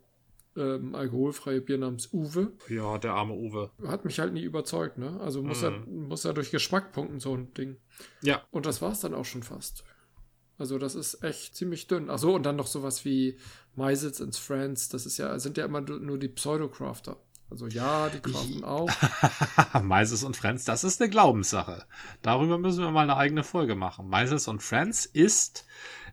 ähm, 0.55 0.95
alkoholfreie 0.95 1.61
Bier 1.61 1.77
namens 1.77 2.11
Uwe. 2.13 2.51
Ja, 2.67 2.97
der 2.97 3.13
arme 3.13 3.33
Uwe. 3.33 3.71
Hat 3.85 4.05
mich 4.05 4.19
halt 4.19 4.33
nie 4.33 4.43
überzeugt, 4.43 4.97
ne? 4.97 5.19
Also 5.21 5.41
muss, 5.41 5.63
er, 5.63 5.71
muss 5.71 6.25
er 6.25 6.33
durch 6.33 6.51
Geschmack 6.51 6.91
punkten, 6.91 7.19
so 7.19 7.35
ein 7.35 7.53
Ding. 7.53 7.77
Ja. 8.21 8.43
Und 8.51 8.65
das 8.65 8.81
war 8.81 8.91
es 8.91 8.99
dann 8.99 9.13
auch 9.13 9.25
schon 9.25 9.43
fast. 9.43 9.83
Also 10.57 10.77
das 10.77 10.95
ist 10.95 11.23
echt 11.23 11.55
ziemlich 11.55 11.87
dünn. 11.87 12.09
Ach 12.09 12.19
so, 12.19 12.35
und 12.35 12.43
dann 12.43 12.57
noch 12.57 12.67
sowas 12.67 13.05
wie 13.05 13.37
Meisels 13.75 14.21
and 14.21 14.35
Friends. 14.35 14.89
Das 14.89 15.05
ist 15.05 15.17
ja, 15.17 15.39
sind 15.39 15.57
ja 15.57 15.65
immer 15.65 15.79
nur 15.81 15.99
nur 15.99 16.17
die 16.17 16.27
Pseudo-Crafter. 16.27 17.17
Also 17.49 17.67
ja, 17.67 18.09
die 18.09 18.19
craften 18.19 18.63
auch. 18.63 18.89
Meises 19.81 20.23
und 20.23 20.37
Friends, 20.37 20.65
das 20.65 20.83
ist 20.83 21.01
eine 21.01 21.09
Glaubenssache. 21.09 21.85
Darüber 22.21 22.57
müssen 22.57 22.83
wir 22.83 22.91
mal 22.91 23.03
eine 23.03 23.17
eigene 23.17 23.43
Folge 23.43 23.75
machen. 23.75 24.07
Meises 24.07 24.47
und 24.47 24.61
Friends 24.61 25.05
ist 25.05 25.65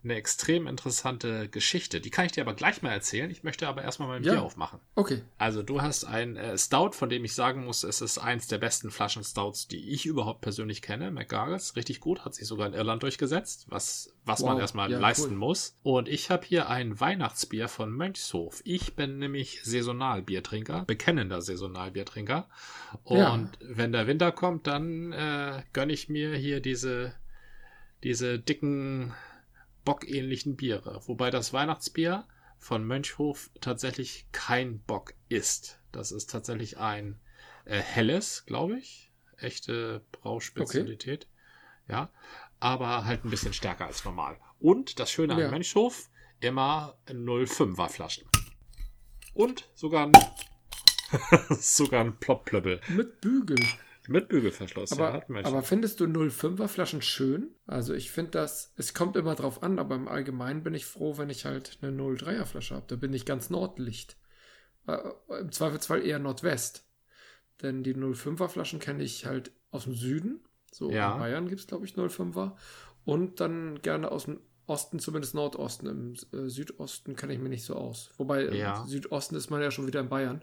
eine 0.06 0.14
extrem 0.18 0.66
interessante 0.66 1.48
Geschichte. 1.48 2.00
Die 2.00 2.10
kann 2.10 2.26
ich 2.26 2.32
dir 2.32 2.40
aber 2.42 2.54
gleich 2.54 2.80
mal 2.82 2.90
erzählen. 2.92 3.30
Ich 3.30 3.42
möchte 3.42 3.68
aber 3.68 3.82
erstmal 3.82 4.08
mein 4.08 4.22
Ja. 4.22 4.32
Bier 4.32 4.42
aufmachen. 4.42 4.80
Okay. 4.94 5.22
Also 5.38 5.62
du 5.62 5.82
hast 5.82 6.04
ein 6.04 6.36
äh, 6.36 6.56
Stout, 6.56 6.92
von 6.92 7.08
dem 7.08 7.25
ich 7.25 7.34
sagen 7.34 7.64
muss, 7.64 7.82
es 7.82 8.00
ist 8.00 8.18
eins 8.18 8.46
der 8.46 8.58
besten 8.58 8.90
Flaschen 8.90 9.25
Stouts, 9.25 9.68
die 9.68 9.90
ich 9.90 10.06
überhaupt 10.06 10.40
persönlich 10.40 10.80
kenne. 10.82 11.10
McGargles, 11.10 11.76
richtig 11.76 12.00
gut, 12.00 12.25
hat 12.25 12.34
sich 12.34 12.46
sogar 12.46 12.66
in 12.68 12.75
Irland 12.75 13.02
durchgesetzt, 13.02 13.66
was, 13.68 14.14
was 14.25 14.40
man 14.42 14.54
Wow. 14.54 14.60
erstmal 14.60 14.90
Ja, 14.90 14.98
leisten 14.98 15.32
cool. 15.32 15.36
muss. 15.38 15.76
Und 15.82 16.08
ich 16.08 16.30
habe 16.30 16.46
hier 16.46 16.68
ein 16.70 16.98
Weihnachtsbier 17.00 17.68
von 17.68 17.90
Mönchshof. 17.92 18.62
Ich 18.64 18.94
bin 18.94 19.18
nämlich 19.18 19.60
Saisonalbiertrinker, 19.64 20.84
bekennender 20.86 21.42
Saisonalbiertrinker. 21.42 22.48
Und 23.04 23.18
Ja. 23.18 23.48
wenn 23.60 23.92
der 23.92 24.06
Winter 24.06 24.32
kommt, 24.32 24.66
dann 24.66 25.12
äh, 25.12 25.62
gönne 25.72 25.92
ich 25.92 26.08
mir 26.08 26.34
hier 26.36 26.60
diese, 26.60 27.14
diese 28.04 28.38
dicken 28.38 29.12
bockähnlichen 29.86 30.56
Biere. 30.56 31.00
Wobei 31.06 31.30
das 31.30 31.54
Weihnachtsbier 31.54 32.26
von 32.58 32.84
Mönchhof 32.84 33.50
tatsächlich 33.62 34.26
kein 34.32 34.80
Bock 34.80 35.14
ist. 35.30 35.80
Das 35.92 36.12
ist 36.12 36.30
tatsächlich 36.30 36.76
ein 36.76 37.18
äh, 37.64 37.78
helles, 37.78 38.44
glaube 38.44 38.78
ich. 38.78 39.10
Echte 39.38 40.04
Brauspezialität. 40.12 41.28
Ja. 41.88 42.10
Aber 42.60 43.04
halt 43.04 43.24
ein 43.24 43.30
bisschen 43.30 43.52
stärker 43.52 43.86
als 43.86 44.04
normal. 44.04 44.38
Und 44.58 44.98
das 44.98 45.10
Schöne 45.10 45.34
an 45.34 45.40
Ja. 45.40 45.50
Mönchhof, 45.50 46.10
immer 46.40 46.98
05er 47.06 47.88
Flaschen. 47.88 48.28
Und 49.34 49.70
sogar 49.74 50.06
ein, 50.06 50.12
sogar 51.60 52.00
ein 52.02 52.18
Plopplöbbel. 52.18 52.80
Mit 52.88 53.20
Bügel. 53.20 53.58
Mit 54.08 54.28
Bügelverschluss. 54.28 54.90
ja, 54.90 54.96
Aber, 54.96 55.12
hat 55.12 55.28
Mönchhof. 55.28 55.52
aber 55.52 55.62
findest 55.62 56.00
du 56.00 56.04
05er 56.04 56.68
Flaschen 56.68 57.02
schön? 57.02 57.54
Also 57.66 57.94
ich 57.94 58.10
finde 58.10 58.32
das, 58.32 58.72
es 58.76 58.94
kommt 58.94 59.16
immer 59.16 59.34
drauf 59.34 59.62
an, 59.62 59.78
aber 59.78 59.94
im 59.94 60.08
Allgemeinen 60.08 60.62
bin 60.62 60.75
ich 60.75 60.86
froh, 60.86 61.18
wenn 61.18 61.30
ich 61.30 61.44
halt 61.44 61.78
eine 61.82 61.90
03er 61.92 62.44
Flasche 62.44 62.75
habe. 62.75 62.86
Da 62.88 62.96
bin 62.96 63.12
ich 63.12 63.25
ganz 63.26 63.50
Nordlicht. 63.50 64.16
Äh, 64.86 64.98
Im 65.40 65.50
Zweifelsfall 65.52 66.04
eher 66.04 66.18
Nordwest. 66.18 66.84
Denn 67.62 67.82
die 67.82 67.94
05er 67.94 68.48
Flaschen 68.48 68.78
kenne 68.78 69.02
ich 69.02 69.26
halt 69.26 69.50
aus 69.70 69.84
dem 69.84 69.94
Süden. 69.94 70.40
So 70.72 70.90
Ja. 70.90 71.14
in 71.14 71.18
Bayern 71.20 71.48
gibt 71.48 71.60
es, 71.60 71.66
glaube 71.66 71.86
ich, 71.86 71.94
05er. 71.94 72.56
Und 73.04 73.40
dann 73.40 73.80
gerne 73.82 74.10
aus 74.12 74.25
dem 74.26 74.40
Osten, 74.66 74.98
zumindest 74.98 75.34
Nordosten. 75.34 75.86
Im 75.86 76.14
äh, 76.38 76.48
Südosten 76.48 77.14
kenne 77.16 77.32
ich 77.32 77.38
mich 77.38 77.50
nicht 77.50 77.64
so 77.64 77.76
aus. 77.76 78.10
Wobei 78.18 78.44
im 78.46 78.54
Ja. 78.54 78.84
Südosten 78.86 79.36
ist 79.36 79.48
man 79.48 79.62
ja 79.62 79.70
schon 79.70 79.86
wieder 79.86 80.00
in 80.00 80.08
Bayern. 80.08 80.42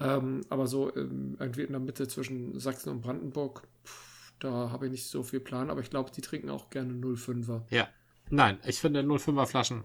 Ähm, 0.00 0.42
aber 0.48 0.66
so 0.66 0.94
ähm, 0.94 1.36
irgendwie 1.40 1.62
in 1.62 1.72
der 1.72 1.80
Mitte 1.80 2.06
zwischen 2.08 2.58
Sachsen 2.58 2.90
und 2.90 3.00
Brandenburg, 3.00 3.62
pff, 3.84 4.32
da 4.38 4.70
habe 4.70 4.86
ich 4.86 4.92
nicht 4.92 5.06
so 5.08 5.22
viel 5.22 5.40
Plan. 5.40 5.70
Aber 5.70 5.80
ich 5.80 5.90
glaube, 5.90 6.10
die 6.14 6.20
trinken 6.20 6.50
auch 6.50 6.70
gerne 6.70 6.92
05er. 6.94 7.62
Ja. 7.70 7.88
Nein, 8.30 8.58
ich 8.64 8.80
finde 8.80 9.00
05er 9.00 9.46
Flaschen. 9.46 9.84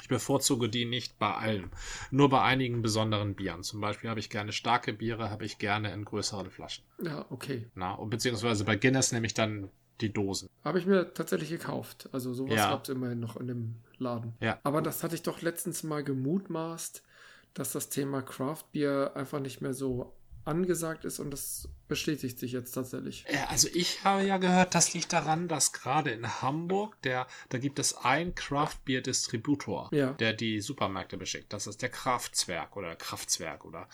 Ich 0.00 0.08
bevorzuge 0.08 0.68
die 0.68 0.84
nicht 0.84 1.18
bei 1.18 1.32
allem. 1.34 1.70
Nur 2.10 2.28
bei 2.28 2.42
einigen 2.42 2.82
besonderen 2.82 3.34
Bieren. 3.34 3.62
Zum 3.62 3.80
Beispiel 3.80 4.10
habe 4.10 4.20
ich 4.20 4.28
gerne 4.28 4.52
starke 4.52 4.92
Biere, 4.92 5.30
habe 5.30 5.44
ich 5.44 5.58
gerne 5.58 5.92
in 5.92 6.04
größeren 6.04 6.50
Flaschen. 6.50 6.84
Ja, 7.02 7.24
okay. 7.30 7.68
Na, 7.74 7.94
und 7.94 8.10
beziehungsweise 8.10 8.64
bei 8.64 8.76
Guinness 8.76 9.12
nehme 9.12 9.26
ich 9.26 9.34
dann 9.34 9.70
die 10.00 10.12
Dosen. 10.12 10.50
Habe 10.64 10.78
ich 10.78 10.86
mir 10.86 11.14
tatsächlich 11.14 11.48
gekauft. 11.50 12.08
Also 12.12 12.34
sowas 12.34 12.56
Ja. 12.56 12.70
gab 12.70 12.82
es 12.84 12.90
immerhin 12.90 13.20
noch 13.20 13.36
in 13.36 13.46
dem 13.46 13.76
Laden. 13.98 14.34
Ja. 14.40 14.58
Aber 14.62 14.82
das 14.82 15.02
hatte 15.02 15.14
ich 15.14 15.22
doch 15.22 15.40
letztens 15.40 15.82
mal 15.84 16.02
gemutmaßt, 16.04 17.02
dass 17.54 17.72
das 17.72 17.88
Thema 17.88 18.20
Craft 18.22 18.64
Beer 18.72 19.12
einfach 19.14 19.40
nicht 19.40 19.60
mehr 19.60 19.74
so 19.74 20.14
angesagt 20.44 21.06
ist 21.06 21.20
und 21.20 21.30
das 21.30 21.70
bestätigt 21.88 22.38
sich 22.38 22.52
jetzt 22.52 22.72
tatsächlich. 22.72 23.24
Ja, 23.32 23.46
also 23.46 23.66
ich 23.72 24.04
habe 24.04 24.24
ja 24.24 24.36
gehört, 24.36 24.74
das 24.74 24.92
liegt 24.92 25.12
daran, 25.14 25.48
dass 25.48 25.72
gerade 25.72 26.10
in 26.10 26.42
Hamburg, 26.42 27.00
der, 27.02 27.26
da 27.48 27.56
gibt 27.56 27.78
es 27.78 27.96
einen 27.96 28.34
Craft-Bier-Distributor, 28.34 29.88
Ja. 29.92 30.12
der 30.12 30.34
die 30.34 30.60
Supermärkte 30.60 31.16
beschickt. 31.16 31.52
Das 31.52 31.66
ist 31.66 31.80
der 31.80 31.88
Kraftzwerg 31.88 32.76
oder 32.76 32.94
Kraftzwerg 32.96 33.64
oder 33.64 33.88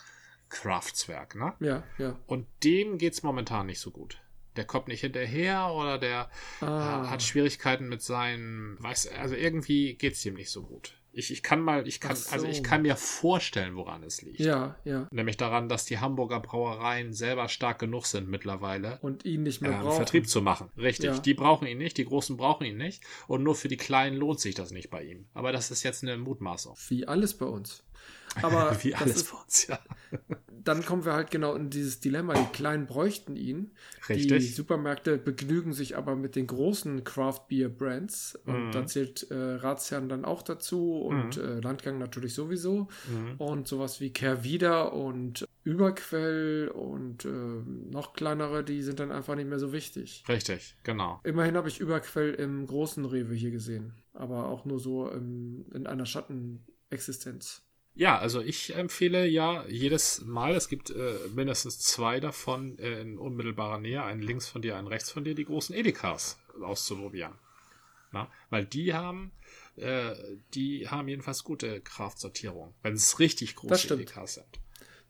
Kraftzwerg, 0.49 1.35
ne? 1.35 1.53
Ja, 1.59 1.83
ja. 1.97 2.19
Und 2.27 2.45
dem 2.63 2.97
geht's 2.97 3.23
momentan 3.23 3.67
nicht 3.67 3.79
so 3.79 3.91
gut. 3.91 4.19
Der 4.57 4.65
kommt 4.65 4.89
nicht 4.89 4.99
hinterher 5.01 5.71
oder 5.73 5.97
der 5.97 6.29
Ah. 6.59 7.05
äh, 7.05 7.07
hat 7.07 7.23
Schwierigkeiten 7.23 7.87
mit 7.87 8.01
seinen, 8.01 8.75
weiß, 8.83 9.07
also 9.17 9.35
irgendwie 9.35 9.93
geht's 9.93 10.21
dem 10.23 10.33
nicht 10.33 10.51
so 10.51 10.63
gut. 10.63 10.97
Ich, 11.13 11.31
ich 11.31 11.43
kann 11.43 11.61
mal, 11.61 11.87
ich 11.87 11.99
kann, 11.99 12.15
so. 12.15 12.31
also 12.31 12.47
ich 12.47 12.63
kann 12.63 12.83
mir 12.83 12.95
vorstellen, 12.95 13.75
woran 13.75 14.03
es 14.03 14.21
liegt. 14.21 14.39
Ja, 14.39 14.75
ja. 14.85 15.07
Nämlich 15.11 15.37
daran, 15.37 15.67
dass 15.67 15.85
die 15.85 15.99
Hamburger 15.99 16.39
Brauereien 16.39 17.13
selber 17.13 17.49
stark 17.49 17.79
genug 17.79 18.05
sind 18.05 18.29
mittlerweile, 18.29 18.99
Und 19.01 19.25
ihn 19.25 19.43
nicht 19.43 19.61
mehr 19.61 19.71
äh, 19.71 19.81
brauchen. 19.81 19.97
Vertrieb 19.97 20.29
zu 20.29 20.41
machen. 20.41 20.69
Richtig. 20.77 21.05
Ja. 21.09 21.19
Die 21.19 21.33
brauchen 21.33 21.67
ihn 21.67 21.77
nicht, 21.77 21.97
die 21.97 22.05
Großen 22.05 22.37
brauchen 22.37 22.65
ihn 22.65 22.77
nicht. 22.77 23.03
Und 23.27 23.43
nur 23.43 23.55
für 23.55 23.67
die 23.67 23.77
Kleinen 23.77 24.15
lohnt 24.15 24.39
sich 24.39 24.55
das 24.55 24.71
nicht 24.71 24.89
bei 24.89 25.03
ihm. 25.03 25.25
Aber 25.33 25.51
das 25.51 25.71
ist 25.71 25.83
jetzt 25.83 26.03
eine 26.03 26.17
Mutmaßung. 26.17 26.75
Wie 26.87 27.07
alles 27.07 27.37
bei 27.37 27.45
uns. 27.45 27.83
Aber 28.41 28.77
Wie 28.83 28.95
alles 28.95 29.23
ist, 29.23 29.33
uns, 29.33 29.67
ja. 29.67 29.79
dann 30.63 30.85
kommen 30.85 31.03
wir 31.03 31.13
halt 31.13 31.31
genau 31.31 31.53
in 31.55 31.69
dieses 31.69 31.99
Dilemma. 31.99 32.33
Die 32.33 32.45
Kleinen 32.53 32.85
bräuchten 32.85 33.35
ihn. 33.35 33.71
Die 34.07 34.13
Richtig. 34.13 34.55
Supermärkte 34.55 35.17
begnügen 35.17 35.73
sich 35.73 35.97
aber 35.97 36.15
mit 36.15 36.35
den 36.37 36.47
großen 36.47 37.03
Craft 37.03 37.41
Beer 37.49 37.67
Brands. 37.67 38.39
Und 38.45 38.67
Mhm. 38.67 38.71
da 38.71 38.85
zählt 38.85 39.29
äh, 39.31 39.35
Ratsherrn 39.35 40.07
dann 40.07 40.23
auch 40.23 40.43
dazu 40.43 41.01
und 41.01 41.35
äh, 41.37 41.59
Landgang 41.59 41.97
natürlich 41.97 42.33
sowieso. 42.33 42.87
Mhm. 43.09 43.35
Und 43.37 43.67
sowas 43.67 43.99
wie 43.99 44.11
Kehrwieder 44.11 44.93
und 44.93 45.45
Überquell 45.63 46.69
und 46.69 47.25
äh, 47.25 47.29
noch 47.29 48.13
kleinere, 48.13 48.63
die 48.63 48.81
sind 48.81 48.99
dann 48.99 49.11
einfach 49.11 49.35
nicht 49.35 49.49
mehr 49.49 49.59
so 49.59 49.73
wichtig. 49.73 50.23
Richtig, 50.29 50.75
genau. 50.83 51.19
Immerhin 51.23 51.55
habe 51.57 51.67
ich 51.67 51.79
Überquell 51.81 52.33
im 52.33 52.65
großen 52.65 53.03
Rewe 53.05 53.33
hier 53.35 53.51
gesehen. 53.51 53.93
Aber 54.13 54.47
auch 54.47 54.63
nur 54.65 54.79
so 54.79 55.11
ähm, 55.11 55.65
in 55.73 55.85
einer 55.85 56.05
Schattenexistenz. 56.05 57.61
Ja, 57.93 58.17
also 58.17 58.41
ich 58.41 58.73
empfehle 58.75 59.27
ja 59.27 59.65
jedes 59.67 60.21
Mal, 60.21 60.55
es 60.55 60.69
gibt 60.69 60.91
äh, 60.91 61.15
mindestens 61.35 61.79
zwei 61.79 62.19
davon 62.19 62.79
äh, 62.79 63.01
in 63.01 63.17
unmittelbarer 63.17 63.79
Nähe, 63.79 64.03
einen 64.03 64.21
links 64.21 64.47
von 64.47 64.61
dir, 64.61 64.77
einen 64.77 64.87
rechts 64.87 65.11
von 65.11 65.25
dir, 65.25 65.35
die 65.35 65.45
großen 65.45 65.75
Edekas 65.75 66.39
auszuprobieren. 66.61 67.33
Na? 68.11 68.29
Weil 68.49 68.65
die 68.65 68.93
haben, 68.93 69.31
äh, 69.75 70.15
die 70.53 70.87
haben 70.87 71.07
jedenfalls 71.07 71.43
gute 71.43 71.81
Kraftsortierung, 71.81 72.73
wenn 72.81 72.93
es 72.93 73.19
richtig 73.19 73.55
große. 73.55 73.93
Edekas 73.93 74.35
sind. 74.35 74.59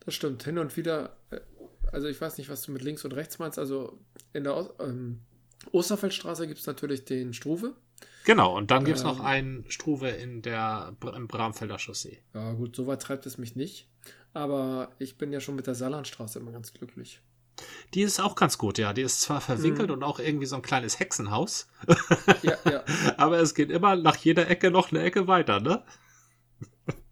Das 0.06 0.16
stimmt. 0.16 0.44
Hin 0.44 0.58
und 0.58 0.76
wieder, 0.76 1.18
äh, 1.30 1.40
also 1.92 2.08
ich 2.08 2.20
weiß 2.20 2.38
nicht, 2.38 2.50
was 2.50 2.64
du 2.64 2.72
mit 2.72 2.82
links 2.82 3.06
und 3.06 3.14
rechts 3.14 3.38
meinst. 3.38 3.60
Also 3.60 4.00
in 4.34 4.44
der 4.44 4.74
ähm, 4.80 5.22
Osterfeldstraße 5.72 6.48
gibt 6.48 6.60
es 6.60 6.66
natürlich 6.66 7.06
den 7.06 7.34
Struve. 7.34 7.76
Genau, 8.26 8.56
und 8.56 8.72
dann 8.72 8.86
gibt 8.86 8.98
es 8.98 9.04
Ähm. 9.04 9.10
noch 9.10 9.20
einen 9.20 9.66
Struve 9.70 10.10
in 10.10 10.42
der 10.42 10.96
im 11.16 11.28
Bramfelder 11.28 11.78
Chaussee. 11.80 12.20
Ja, 12.34 12.54
gut, 12.54 12.76
so 12.76 12.88
weit 12.88 13.02
treibt 13.02 13.26
es 13.26 13.38
mich 13.38 13.56
nicht. 13.56 13.88
Aber 14.34 14.92
ich 15.00 15.18
bin 15.18 15.34
ja 15.34 15.40
schon 15.42 15.56
mit 15.56 15.68
der 15.68 15.76
Saarlandstraße 15.76 16.40
immer 16.40 16.52
ganz 16.52 16.74
glücklich. 16.74 17.22
Die 17.94 18.02
ist 18.02 18.20
auch 18.22 18.36
ganz 18.36 18.58
gut, 18.58 18.78
ja. 18.78 18.94
Die 18.94 19.02
ist 19.02 19.22
zwar 19.22 19.42
verwinkelt 19.42 19.90
Mhm. 19.90 19.96
und 19.96 20.04
auch 20.04 20.20
irgendwie 20.20 20.46
so 20.46 20.56
ein 20.56 20.62
kleines 20.62 21.00
Hexenhaus, 21.00 21.68
Ja, 22.42 22.58
ja. 22.66 22.84
aber 23.18 23.40
es 23.40 23.54
geht 23.54 23.70
immer 23.70 23.96
nach 23.98 24.16
jeder 24.16 24.50
Ecke 24.50 24.72
noch 24.72 24.92
eine 24.92 25.02
Ecke 25.04 25.28
weiter, 25.28 25.60
ne? 25.60 25.84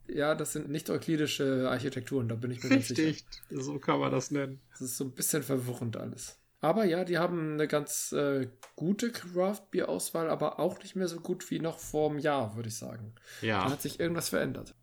ja, 0.08 0.34
das 0.34 0.54
sind 0.54 0.70
nicht 0.70 0.89
euklidische 0.89 1.68
Architekturen, 1.70 2.28
da 2.30 2.36
bin 2.36 2.51
ich 2.51 2.63
mir 2.63 2.70
ganz 2.70 2.88
sicher. 2.88 3.04
Richtig, 3.04 3.42
so 3.51 3.78
kann 3.80 4.00
man 4.00 4.12
das 4.12 4.32
nennen. 4.32 4.60
Das 4.72 4.82
ist 4.82 4.98
so 4.98 5.04
ein 5.04 5.12
bisschen 5.12 5.44
verwirrend 5.44 5.98
alles. 5.98 6.38
Aber 6.62 6.84
ja, 6.84 7.06
die 7.06 7.18
haben 7.18 7.54
eine 7.54 7.68
ganz 7.68 8.12
äh, 8.12 8.48
gute 8.75 9.12
Craft-Bier-Auswahl, 9.12 10.30
aber 10.30 10.60
auch 10.60 10.80
nicht 10.80 10.96
mehr 10.96 11.08
so 11.08 11.20
gut 11.22 11.50
wie 11.51 11.60
noch 11.60 11.80
vor 11.80 12.10
einem 12.10 12.20
Jahr, 12.20 12.56
würde 12.56 12.70
ich 12.70 12.78
sagen. 12.78 13.16
Da 13.42 13.48
Ja, 13.48 13.70
hat 13.72 13.82
sich 13.82 14.00
irgendwas 14.00 14.30
verändert. 14.30 14.75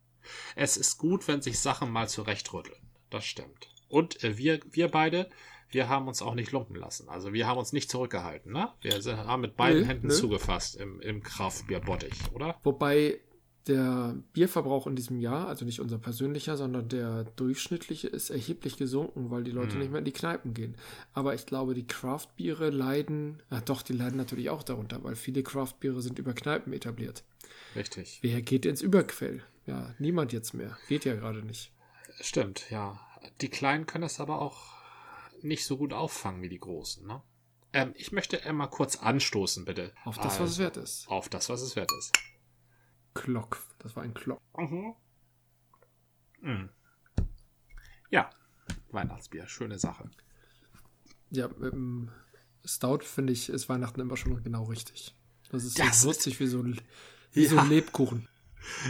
es 0.54 0.76
ist 0.76 0.96
gut, 0.98 1.28
wenn 1.28 1.42
sich 1.42 1.58
Sachen 1.60 1.90
mal 1.90 2.08
zurechtrütteln. 2.08 2.76
Das 3.10 3.24
stimmt. 3.24 3.68
Und 3.88 4.24
äh, 4.24 4.38
wir, 4.38 4.60
wir 4.70 4.88
beide, 4.88 5.28
wir 5.68 5.88
haben 5.88 6.08
uns 6.08 6.22
auch 6.22 6.34
nicht 6.34 6.50
lumpen 6.52 6.76
lassen. 6.76 7.08
Also 7.08 7.32
wir 7.32 7.46
haben 7.46 7.58
uns 7.58 7.72
nicht 7.72 7.90
zurückgehalten, 7.90 8.52
ne? 8.52 8.72
Wir 8.80 8.94
haben 9.26 9.42
mit 9.42 9.56
beiden 9.56 9.82
Nö, 9.82 9.86
Händen 9.86 10.06
nö. 10.08 10.14
zugefasst 10.14 10.76
im, 10.76 11.00
im 11.00 11.22
Kraftbierbottich, 11.22 12.32
oder? 12.32 12.58
Wobei 12.62 13.20
der 13.66 14.14
Bierverbrauch 14.32 14.86
in 14.86 14.94
diesem 14.96 15.18
Jahr, 15.18 15.48
also 15.48 15.64
nicht 15.64 15.80
unser 15.80 15.98
persönlicher, 15.98 16.56
sondern 16.56 16.88
der 16.88 17.24
durchschnittliche, 17.36 18.06
ist 18.08 18.30
erheblich 18.30 18.76
gesunken, 18.76 19.30
weil 19.30 19.42
die 19.44 19.50
Leute 19.50 19.72
Hm. 19.74 19.78
nicht 19.80 19.90
mehr 19.90 19.98
in 19.98 20.04
die 20.04 20.12
Kneipen 20.12 20.54
gehen. 20.54 20.76
Aber 21.12 21.34
ich 21.34 21.46
glaube, 21.46 21.74
die 21.74 21.86
Craft-Biere 21.86 22.70
leiden, 22.70 23.42
ja 23.50 23.60
doch, 23.60 23.82
die 23.82 23.92
leiden 23.92 24.16
natürlich 24.16 24.50
auch 24.50 24.62
darunter, 24.62 25.02
weil 25.02 25.16
viele 25.16 25.42
Craft-Biere 25.42 26.00
sind 26.02 26.18
über 26.18 26.32
Kneipen 26.32 26.72
etabliert. 26.72 27.24
Richtig. 27.74 28.18
Wer 28.22 28.40
geht 28.42 28.66
ins 28.66 28.82
Überquell? 28.82 29.42
Ja, 29.66 29.94
niemand 29.98 30.32
jetzt 30.32 30.54
mehr. 30.54 30.76
Geht 30.88 31.04
ja 31.04 31.14
gerade 31.16 31.42
nicht. 31.42 31.72
Stimmt, 32.20 32.70
ja. 32.70 33.00
Die 33.40 33.48
Kleinen 33.48 33.86
können 33.86 34.04
es 34.04 34.20
aber 34.20 34.40
auch 34.40 34.74
nicht 35.42 35.64
so 35.66 35.76
gut 35.76 35.92
auffangen 35.92 36.40
wie 36.42 36.48
die 36.48 36.60
Großen, 36.60 37.06
ne? 37.06 37.20
Ähm, 37.72 37.92
ich 37.96 38.12
möchte 38.12 38.42
einmal 38.46 38.70
kurz 38.70 38.96
anstoßen, 38.96 39.64
bitte. 39.64 39.92
Auf 40.04 40.16
das, 40.16 40.40
was 40.40 40.50
es 40.50 40.58
Also, 40.60 40.62
wert 40.62 40.76
ist. 40.76 41.08
Auf 41.08 41.28
das, 41.28 41.48
was 41.48 41.60
es 41.62 41.74
wert 41.76 41.90
ist. 41.98 42.12
Glock. 43.22 43.58
Das 43.78 43.96
war 43.96 44.02
ein 44.02 44.14
Glock. 44.14 44.40
Mhm. 44.56 44.94
Mhm. 46.40 46.68
Ja, 48.10 48.30
Weihnachtsbier, 48.90 49.46
schöne 49.48 49.78
Sache. 49.78 50.10
Ja, 51.30 51.48
mit 51.48 51.72
dem 51.72 52.10
Stout 52.64 53.00
finde 53.02 53.32
ich, 53.32 53.48
ist 53.48 53.68
Weihnachten 53.68 54.00
immer 54.00 54.16
schon 54.16 54.42
genau 54.42 54.64
richtig. 54.64 55.14
Das 55.50 55.64
ist 55.64 55.78
Das 55.78 56.00
so 56.02 56.08
würzig 56.08 56.38
wie 56.40 56.46
so 56.46 56.60
ein, 56.62 56.80
wie 57.32 57.46
so 57.46 57.56
Ja. 57.56 57.62
ein 57.62 57.68
Lebkuchen. 57.68 58.28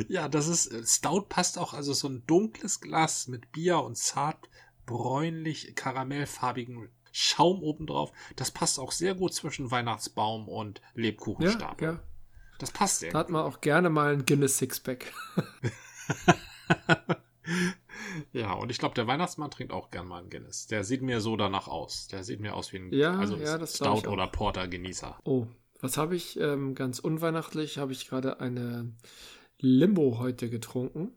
Ja, 0.08 0.28
das 0.28 0.48
ist, 0.48 0.66
äh, 0.68 0.84
Stout 0.86 1.26
passt 1.28 1.58
auch, 1.58 1.74
also 1.74 1.92
so 1.92 2.08
ein 2.08 2.26
dunkles 2.26 2.80
Glas 2.80 3.28
mit 3.28 3.52
Bier 3.52 3.78
und 3.80 3.96
zart 3.96 4.48
bräunlich 4.86 5.74
karamellfarbigen 5.74 6.88
Schaum 7.12 7.62
obendrauf. 7.62 8.12
Das 8.36 8.50
passt 8.50 8.78
auch 8.78 8.92
sehr 8.92 9.14
gut 9.14 9.32
zwischen 9.34 9.70
Weihnachtsbaum 9.70 10.48
und 10.48 10.80
Ja, 10.80 10.86
Lebkuchenstab. 10.94 11.80
ja. 11.82 12.00
Das 12.58 12.70
passt 12.70 13.00
sehr 13.00 13.12
Da 13.12 13.18
hat 13.18 13.30
man 13.30 13.42
auch 13.42 13.60
gerne 13.60 13.90
mal 13.90 14.12
ein 14.12 14.26
Guinness 14.26 14.58
Sixpack. 14.58 15.12
Ja, 18.32 18.52
und 18.54 18.70
ich 18.70 18.78
glaube, 18.78 18.94
der 18.94 19.06
Weihnachtsmann 19.06 19.50
trinkt 19.50 19.72
auch 19.72 19.90
gern 19.90 20.06
mal 20.06 20.18
einen 20.18 20.30
Guinness. 20.30 20.66
Der 20.66 20.84
sieht 20.84 21.02
mir 21.02 21.20
so 21.20 21.36
danach 21.36 21.68
aus. 21.68 22.08
Der 22.08 22.24
sieht 22.24 22.40
mir 22.40 22.54
aus 22.54 22.72
wie 22.72 22.78
ein 22.78 22.92
Ja, 22.92 23.12
also 23.12 23.36
ja, 23.36 23.58
das 23.58 23.76
Stout 23.76 24.08
oder 24.08 24.26
Porter-Genießer. 24.26 25.18
Oh, 25.24 25.46
was 25.80 25.96
habe 25.96 26.16
ich? 26.16 26.38
Ähm, 26.40 26.74
ganz 26.74 26.98
unweihnachtlich 26.98 27.78
habe 27.78 27.92
ich 27.92 28.08
gerade 28.08 28.40
eine 28.40 28.92
Limo 29.58 30.18
heute 30.18 30.50
getrunken. 30.50 31.12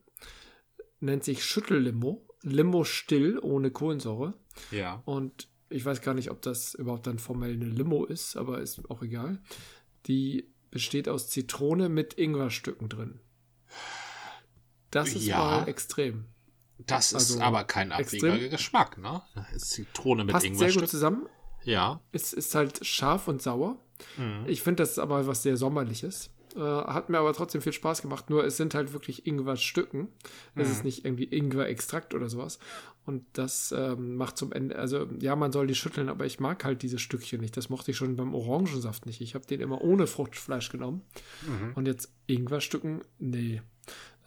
Nennt 1.00 1.24
sich 1.24 1.44
Schüttellimo. 1.44 2.26
Limo 2.42 2.84
still, 2.84 3.40
ohne 3.40 3.72
Kohlensäure. 3.72 4.34
Ja. 4.72 5.02
Und 5.06 5.50
ich 5.70 5.86
weiß 5.86 6.02
gar 6.02 6.14
nicht, 6.14 6.32
ob 6.32 6.42
das 6.42 6.74
überhaupt 6.74 7.08
dann 7.08 7.20
formell 7.20 7.54
eine 7.54 7.66
Limo 7.66 8.06
ist, 8.06 8.36
aber 8.36 8.62
ist 8.62 8.90
auch 8.90 9.02
egal. 9.02 9.40
Die 10.08 10.52
besteht 10.72 11.10
aus 11.10 11.30
Zitrone 11.30 11.90
mit 11.90 12.14
Ingwerstücken 12.16 12.90
drin. 12.90 13.20
Das 14.92 15.10
ist 15.10 15.26
Ja. 15.26 15.38
mal 15.38 15.68
extrem. 15.68 16.26
Das 16.88 17.08
ist 17.12 17.16
Also, 17.16 17.42
aber 17.42 17.64
kein 17.66 17.92
abwegiger. 17.92 18.50
Geschmack, 18.50 18.98
ne? 18.98 19.22
Ist 19.54 19.72
Zitrone 19.72 20.24
mit 20.24 20.34
Passt 20.34 20.56
sehr 20.56 20.72
gut 20.74 20.88
zusammen. 20.90 21.28
Ja. 21.64 22.00
Es 22.12 22.34
ist 22.34 22.56
halt 22.56 22.86
scharf 22.86 23.28
und 23.28 23.42
sauer. 23.42 23.78
Mhm. 24.18 24.46
Ich 24.48 24.62
finde, 24.64 24.82
das 24.84 24.92
ist 24.92 25.00
aber 25.00 25.28
was 25.28 25.44
sehr 25.44 25.58
Sommerliches. 25.58 26.32
Äh, 26.56 26.60
hat 26.62 27.10
mir 27.10 27.20
aber 27.20 27.34
trotzdem 27.34 27.62
viel 27.62 27.74
Spaß 27.74 28.02
gemacht. 28.02 28.30
Nur 28.30 28.44
es 28.46 28.58
sind 28.58 28.74
halt 28.74 28.94
wirklich 28.94 29.28
Ingwer-Stücken. 29.28 30.08
Es 30.56 30.68
Mhm. 30.68 30.74
ist 30.74 30.84
nicht 30.86 31.06
irgendwie 31.06 31.26
Ingwer-Extrakt 31.26 32.14
oder 32.16 32.30
sowas. 32.30 32.58
Und 33.10 33.26
das 33.34 33.74
ähm, 33.76 34.18
macht 34.18 34.38
zum 34.38 34.52
Ende, 34.52 34.76
also 34.78 35.08
ja, 35.20 35.36
man 35.36 35.52
soll 35.52 35.66
die 35.66 35.74
schütteln, 35.74 36.10
aber 36.10 36.28
ich 36.28 36.40
mag 36.40 36.64
halt 36.64 36.84
diese 36.84 37.00
Stückchen 37.00 37.42
nicht. 37.42 37.58
Das 37.58 37.68
mochte 37.70 37.90
ich 37.90 37.98
schon 37.98 38.16
beim 38.16 38.36
Orangensaft 38.36 39.08
nicht. 39.08 39.20
Ich 39.20 39.34
habe 39.34 39.48
den 39.48 39.62
immer 39.62 39.82
ohne 39.82 40.06
Fruchtfleisch 40.06 40.70
genommen. 40.70 41.02
Mhm. 41.42 41.72
Und 41.74 41.88
jetzt 41.88 42.14
Ingwer-Stücken, 42.28 43.02
nee. 43.18 43.64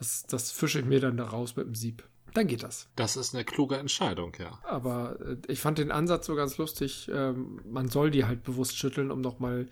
Das, 0.00 0.24
das 0.24 0.50
fische 0.50 0.80
ich 0.80 0.84
mir 0.84 0.98
dann 0.98 1.16
da 1.16 1.26
raus 1.26 1.54
mit 1.54 1.64
dem 1.64 1.76
Sieb. 1.76 2.02
Dann 2.34 2.48
geht 2.48 2.64
das. 2.64 2.88
Das 2.96 3.16
ist 3.16 3.36
eine 3.36 3.44
kluge 3.44 3.76
Entscheidung, 3.76 4.34
ja. 4.40 4.58
Aber 4.64 5.20
äh, 5.20 5.36
ich 5.46 5.60
fand 5.60 5.78
den 5.78 5.92
Ansatz 5.92 6.26
so 6.26 6.34
ganz 6.34 6.58
lustig. 6.58 7.08
Ähm, 7.14 7.60
man 7.64 7.86
soll 7.88 8.10
die 8.10 8.24
halt 8.24 8.42
bewusst 8.42 8.76
schütteln, 8.76 9.12
um 9.12 9.20
nochmal 9.20 9.68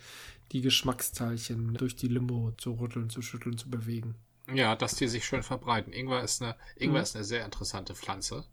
die 0.52 0.60
Geschmacksteilchen 0.60 1.74
durch 1.74 1.96
die 1.96 2.06
Limo 2.06 2.52
zu 2.58 2.74
rütteln, 2.74 3.10
zu 3.10 3.22
schütteln, 3.22 3.58
zu 3.58 3.68
bewegen. 3.68 4.14
Ja, 4.54 4.76
dass 4.76 4.94
die 4.94 5.08
sich 5.08 5.24
schön 5.24 5.42
verbreiten. 5.42 5.92
Ingwer 5.92 6.22
ist 6.22 6.42
eine, 6.42 6.54
Ingwer 6.76 6.98
Mhm. 7.00 7.02
ist 7.02 7.16
eine 7.16 7.24
sehr 7.24 7.44
interessante 7.44 7.96
Pflanze. 7.96 8.44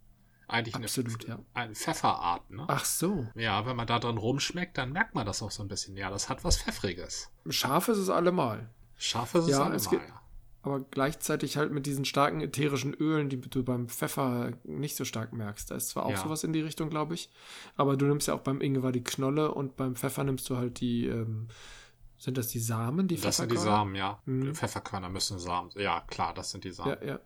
Eigentlich 0.49 0.75
eine, 0.75 0.85
Absolut, 0.85 1.27
ja. 1.27 1.39
eine 1.53 1.75
Pfefferart, 1.75 2.49
ne? 2.51 2.63
Ach 2.69 2.85
so. 2.85 3.27
Ja, 3.35 3.65
wenn 3.65 3.75
man 3.75 3.85
da 3.85 3.99
dran 3.99 4.17
rumschmeckt, 4.17 4.77
dann 4.77 4.93
merkt 4.93 5.13
man 5.13 5.25
das 5.25 5.41
auch 5.43 5.51
so 5.51 5.61
ein 5.61 5.67
bisschen. 5.67 5.97
Ja, 5.97 6.09
das 6.09 6.29
hat 6.29 6.43
was 6.45 6.57
Pfeffriges. 6.61 7.29
Scharf 7.49 7.89
ist 7.89 7.97
es 7.97 8.09
allemal. 8.09 8.69
Scharf 8.97 9.35
ist 9.35 9.43
es 9.45 9.49
Ja, 9.49 9.57
allemal, 9.59 9.75
es 9.75 9.89
gibt- 9.89 10.07
ja. 10.07 10.21
Aber 10.63 10.79
gleichzeitig 10.81 11.55
halt 11.57 11.71
mit 11.71 11.85
diesen 11.85 12.03
starken 12.03 12.41
ätherischen 12.41 12.93
Ölen, 12.93 13.29
die 13.29 13.39
du 13.39 13.63
beim 13.63 13.87
Pfeffer 13.87 14.51
nicht 14.63 14.95
so 14.97 15.05
stark 15.05 15.31
merkst. 15.31 15.69
Da 15.71 15.75
ist 15.75 15.89
zwar 15.89 16.05
auch 16.05 16.11
Ja. 16.11 16.17
sowas 16.17 16.43
in 16.43 16.51
die 16.53 16.59
Richtung, 16.61 16.89
glaube 16.89 17.13
ich. 17.13 17.29
Aber 17.75 17.95
du 17.95 18.05
nimmst 18.05 18.27
ja 18.27 18.33
auch 18.33 18.41
beim 18.41 18.59
Ingwer 18.61 18.91
die 18.91 19.03
Knolle 19.03 19.53
und 19.53 19.75
beim 19.77 19.95
Pfeffer 19.95 20.23
nimmst 20.25 20.49
du 20.49 20.57
halt 20.57 20.79
die, 20.81 21.05
ähm, 21.07 21.47
sind 22.17 22.37
das 22.37 22.47
die 22.47 22.59
Samen, 22.59 23.07
die 23.07 23.15
Das 23.15 23.37
sind 23.37 23.51
die 23.51 23.55
Pfefferkörner? 23.55 23.77
Samen, 23.79 23.95
ja. 23.95 24.19
Mhm. 24.25 24.55
Pfefferkörner 24.55 25.09
müssen 25.09 25.39
Samen. 25.39 25.69
Ja, 25.75 26.01
klar, 26.01 26.33
das 26.33 26.51
sind 26.51 26.63
die 26.63 26.71
Samen. 26.71 26.97
Ja, 27.01 27.07
ja. 27.07 27.19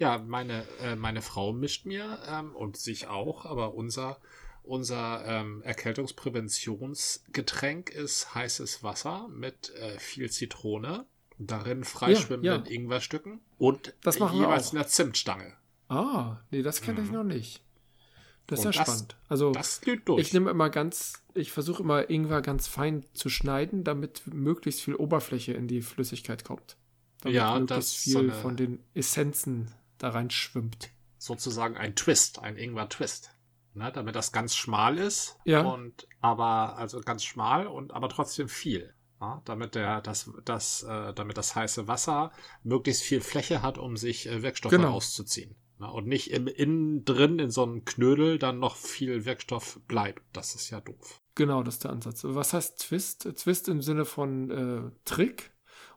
Ja, 0.00 0.18
meine, 0.18 0.66
äh, 0.82 0.96
meine 0.96 1.22
Frau 1.22 1.52
mischt 1.52 1.86
mir 1.86 2.18
ähm, 2.26 2.56
und 2.56 2.76
sich 2.76 3.06
auch, 3.06 3.44
aber 3.44 3.74
unser, 3.74 4.18
unser 4.64 5.24
ähm, 5.26 5.62
Erkältungspräventionsgetränk 5.62 7.90
ist 7.90 8.34
heißes 8.34 8.82
Wasser 8.82 9.28
mit 9.28 9.74
äh, 9.76 9.98
viel 9.98 10.30
Zitrone, 10.30 11.06
darin 11.38 11.84
freischwimmenden 11.84 12.64
ja. 12.64 12.70
Ingwerstücken 12.70 13.40
und 13.58 13.94
jeweils 14.04 14.72
einer 14.72 14.86
Zimtstange. 14.86 15.54
Ah, 15.88 16.38
nee, 16.50 16.62
das 16.62 16.82
kenne 16.82 17.02
ich 17.02 17.10
noch 17.10 17.24
nicht. 17.24 17.62
Das 18.46 18.60
ist 18.60 18.64
Mhm. 18.64 18.68
Und 18.68 18.74
ja 18.74 18.84
das- 18.84 18.88
spannend. 18.94 19.16
Also, 19.28 19.52
Das 19.52 19.80
geht 19.80 20.08
durch. 20.08 20.20
ich 20.22 20.32
nehme 20.32 20.50
immer 20.50 20.70
ganz, 20.70 21.22
ich 21.34 21.52
versuche 21.52 21.82
immer 21.82 22.08
Ingwer 22.10 22.42
ganz 22.42 22.66
fein 22.68 23.04
zu 23.12 23.28
schneiden, 23.28 23.84
damit 23.84 24.22
möglichst 24.32 24.82
viel 24.82 24.94
Oberfläche 24.94 25.52
in 25.52 25.66
die 25.68 25.82
Flüssigkeit 25.82 26.44
kommt. 26.44 26.76
Damit 27.20 27.36
Ja, 27.36 27.58
möglichst 27.58 27.70
das 27.70 27.86
ist 27.96 28.02
viel 28.04 28.12
so 28.12 28.18
eine- 28.20 28.32
von 28.32 28.56
den 28.56 28.82
Essenzen 28.94 29.72
da 30.02 30.10
rein 30.10 30.30
schwimmt. 30.30 30.90
Sozusagen 31.18 31.76
ein 31.76 31.94
Twist, 31.94 32.38
ein 32.40 32.56
Ingwer-Twist. 32.56 33.36
Ne, 33.72 33.92
damit 33.92 34.16
das 34.16 34.32
ganz 34.32 34.56
schmal 34.56 34.98
ist. 34.98 35.36
Ja. 35.44 35.60
Und 35.60 36.08
aber, 36.20 36.76
also 36.76 37.00
ganz 37.00 37.22
schmal 37.22 37.68
und 37.68 37.92
aber 37.92 38.08
trotzdem 38.08 38.48
viel. 38.48 38.92
Ja, 39.20 39.42
damit 39.44 39.76
der, 39.76 40.00
das, 40.00 40.28
das, 40.44 40.82
äh, 40.82 41.12
damit 41.14 41.36
das 41.36 41.54
heiße 41.54 41.86
Wasser 41.86 42.32
möglichst 42.64 43.02
viel 43.02 43.20
Fläche 43.20 43.62
hat, 43.62 43.78
um 43.78 43.96
sich 43.96 44.26
äh, 44.26 44.42
Wirkstoffe 44.42 44.72
Genau. 44.72 44.90
auszuziehen. 44.94 45.54
Ne, 45.78 45.88
und 45.88 46.08
nicht 46.08 46.32
im 46.32 46.48
Innen 46.48 47.04
drin 47.04 47.38
in 47.38 47.50
so 47.50 47.62
einem 47.62 47.84
Knödel 47.84 48.38
dann 48.40 48.58
noch 48.58 48.74
viel 48.76 49.24
Wirkstoff 49.24 49.78
bleibt. 49.86 50.22
Das 50.32 50.54
ist 50.56 50.70
ja 50.70 50.80
doof. 50.80 51.20
Genau, 51.36 51.62
das 51.62 51.74
ist 51.76 51.84
der 51.84 51.92
Ansatz. 51.92 52.22
Was 52.24 52.52
heißt 52.52 52.80
Twist? 52.80 53.22
Twist 53.36 53.68
im 53.68 53.82
Sinne 53.82 54.04
von 54.04 54.50
äh, 54.50 54.90
Trick? 55.04 55.52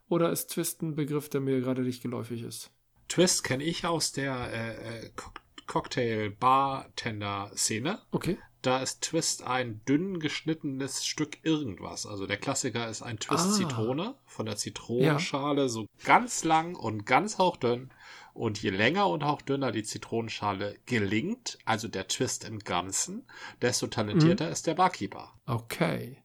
Oder 0.09 0.31
ist 0.31 0.51
Twist 0.51 0.83
ein 0.83 0.93
Begriff, 0.95 1.27
der 1.27 1.41
mir 1.41 1.59
gerade 1.59 1.81
nicht 1.81 2.03
geläufig 2.03 2.43
ist? 2.43 2.71
Twist 3.07 3.43
kenne 3.43 3.63
ich 3.63 3.85
aus 3.85 4.11
der 4.11 4.51
äh, 4.51 5.05
äh, 5.05 5.09
Cock- 5.15 5.41
Cocktail-Bartender-Szene. 5.67 7.99
Okay. 8.11 8.37
Da 8.61 8.81
ist 8.81 9.01
Twist 9.01 9.43
ein 9.43 9.81
dünn 9.87 10.19
geschnittenes 10.19 11.05
Stück 11.05 11.39
irgendwas. 11.43 12.05
Also 12.05 12.25
der 12.27 12.37
Klassiker 12.37 12.87
ist 12.87 13.01
ein 13.01 13.19
Twist 13.19 13.47
Ah. 13.47 13.51
Zitrone 13.51 14.15
von 14.25 14.45
der 14.45 14.55
Zitronenschale, 14.55 15.67
so 15.67 15.85
ganz 16.05 16.45
lang 16.45 16.75
und 16.75 17.05
ganz 17.05 17.37
hauchdünn. 17.37 17.91
Und 18.33 18.61
je 18.63 18.69
länger 18.71 19.09
und 19.09 19.23
hauchdünner 19.25 19.71
die 19.71 19.83
Zitronenschale 19.83 20.77
gelingt, 20.85 21.59
also 21.65 21.87
der 21.89 22.07
Twist 22.07 22.45
im 22.45 22.59
Ganzen, 22.59 23.27
desto 23.61 23.87
talentierter 23.87 24.49
ist 24.49 24.65
der 24.65 24.73
Barkeeper. 24.75 25.33
Okay. 25.45 26.22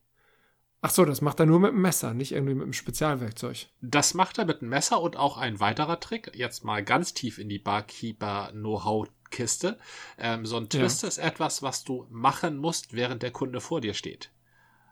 Ach 0.80 0.90
so, 0.90 1.04
das 1.04 1.20
macht 1.20 1.40
er 1.40 1.46
nur 1.46 1.58
mit 1.58 1.72
dem 1.72 1.82
Messer, 1.82 2.14
nicht 2.14 2.30
irgendwie 2.32 2.54
mit 2.54 2.64
dem 2.64 2.72
Spezialwerkzeug. 2.72 3.66
Das 3.80 4.14
macht 4.14 4.38
er 4.38 4.44
mit 4.44 4.60
einem 4.62 4.70
Messer 4.70 5.00
und 5.02 5.16
auch 5.16 5.36
ein 5.36 5.58
weiterer 5.58 5.98
Trick. 5.98 6.30
Jetzt 6.34 6.64
mal 6.64 6.84
ganz 6.84 7.14
tief 7.14 7.38
in 7.38 7.48
die 7.48 7.58
Barkeeper-Know-how-Kiste. 7.58 9.78
Ähm, 10.18 10.46
so 10.46 10.56
ein 10.56 10.68
Twist 10.68 11.04
ist 11.04 11.18
etwas, 11.18 11.62
was 11.62 11.84
du 11.84 12.06
machen 12.10 12.56
musst, 12.58 12.92
während 12.92 13.22
der 13.22 13.30
Kunde 13.30 13.60
vor 13.60 13.80
dir 13.80 13.94
steht. 13.94 14.30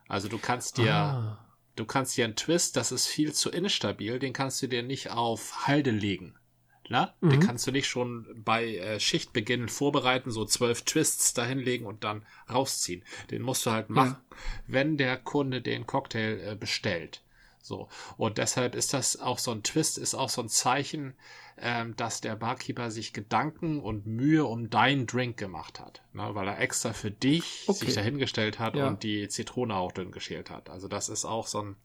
Also 0.09 0.29
du 0.29 0.39
kannst 0.39 0.79
dir, 0.79 0.95
Ah. 0.95 1.45
du 1.77 1.85
kannst 1.85 2.17
dir 2.17 2.25
einen 2.25 2.37
Twist, 2.37 2.77
das 2.77 2.93
ist 2.93 3.07
viel 3.07 3.33
zu 3.33 3.51
instabil, 3.51 4.19
den 4.19 4.33
kannst 4.33 4.63
du 4.63 4.69
dir 4.69 4.83
nicht 4.83 5.11
auf 5.11 5.67
Halde 5.67 5.91
legen. 5.91 6.37
Na? 6.89 7.15
Den 7.21 7.29
Mhm. 7.31 7.41
kannst 7.41 7.67
du 7.67 7.73
nicht 7.73 7.89
schon 7.89 8.27
bei 8.45 8.77
äh, 8.77 9.01
Schichtbeginn 9.01 9.69
vorbereiten, 9.69 10.31
so 10.31 10.45
zwölf 10.45 10.83
Twists 10.83 11.35
dahinlegen 11.35 11.87
und 11.87 12.05
dann 12.05 12.25
rausziehen. 12.49 13.03
Den 13.31 13.43
musst 13.43 13.67
du 13.67 13.71
halt 13.73 13.91
machen, 13.91 14.17
wenn 14.67 14.97
der 14.97 15.17
Kunde 15.17 15.61
den 15.63 15.87
Cocktail 15.87 16.39
äh, 16.53 16.55
bestellt. 16.55 17.23
So. 17.61 17.89
Und 18.17 18.39
deshalb 18.39 18.77
ist 18.77 18.93
das 18.95 19.19
auch 19.19 19.41
so 19.41 19.51
ein 19.51 19.65
Twist, 19.65 19.99
ist 19.99 20.15
auch 20.15 20.29
so 20.29 20.41
ein 20.43 20.49
Zeichen, 20.49 21.15
ähm, 21.59 21.97
dass 21.97 22.21
der 22.21 22.37
Barkeeper 22.37 22.91
sich 22.91 23.13
Gedanken 23.13 23.81
und 23.81 24.07
Mühe 24.07 24.45
um 24.45 24.69
deinen 24.71 25.07
Drink 25.07 25.37
gemacht 25.39 25.81
hat. 25.81 26.03
Ne? 26.13 26.31
Weil 26.35 26.49
er 26.49 26.61
extra 26.61 26.93
für 26.93 27.11
dich 27.11 27.65
Okay. 27.67 27.87
sich 27.87 27.95
dahingestellt 27.95 28.59
hat 28.59 28.77
Ja. 28.77 28.89
und 28.89 29.03
die 29.03 29.29
Zitrone 29.29 29.75
auch 29.75 29.93
dünn 29.93 30.13
geschält 30.13 30.51
hat. 30.51 30.69
Also 30.71 30.89
das 30.89 31.09
ist 31.09 31.25
auch 31.25 31.47
so 31.47 31.63
ein, 31.63 31.77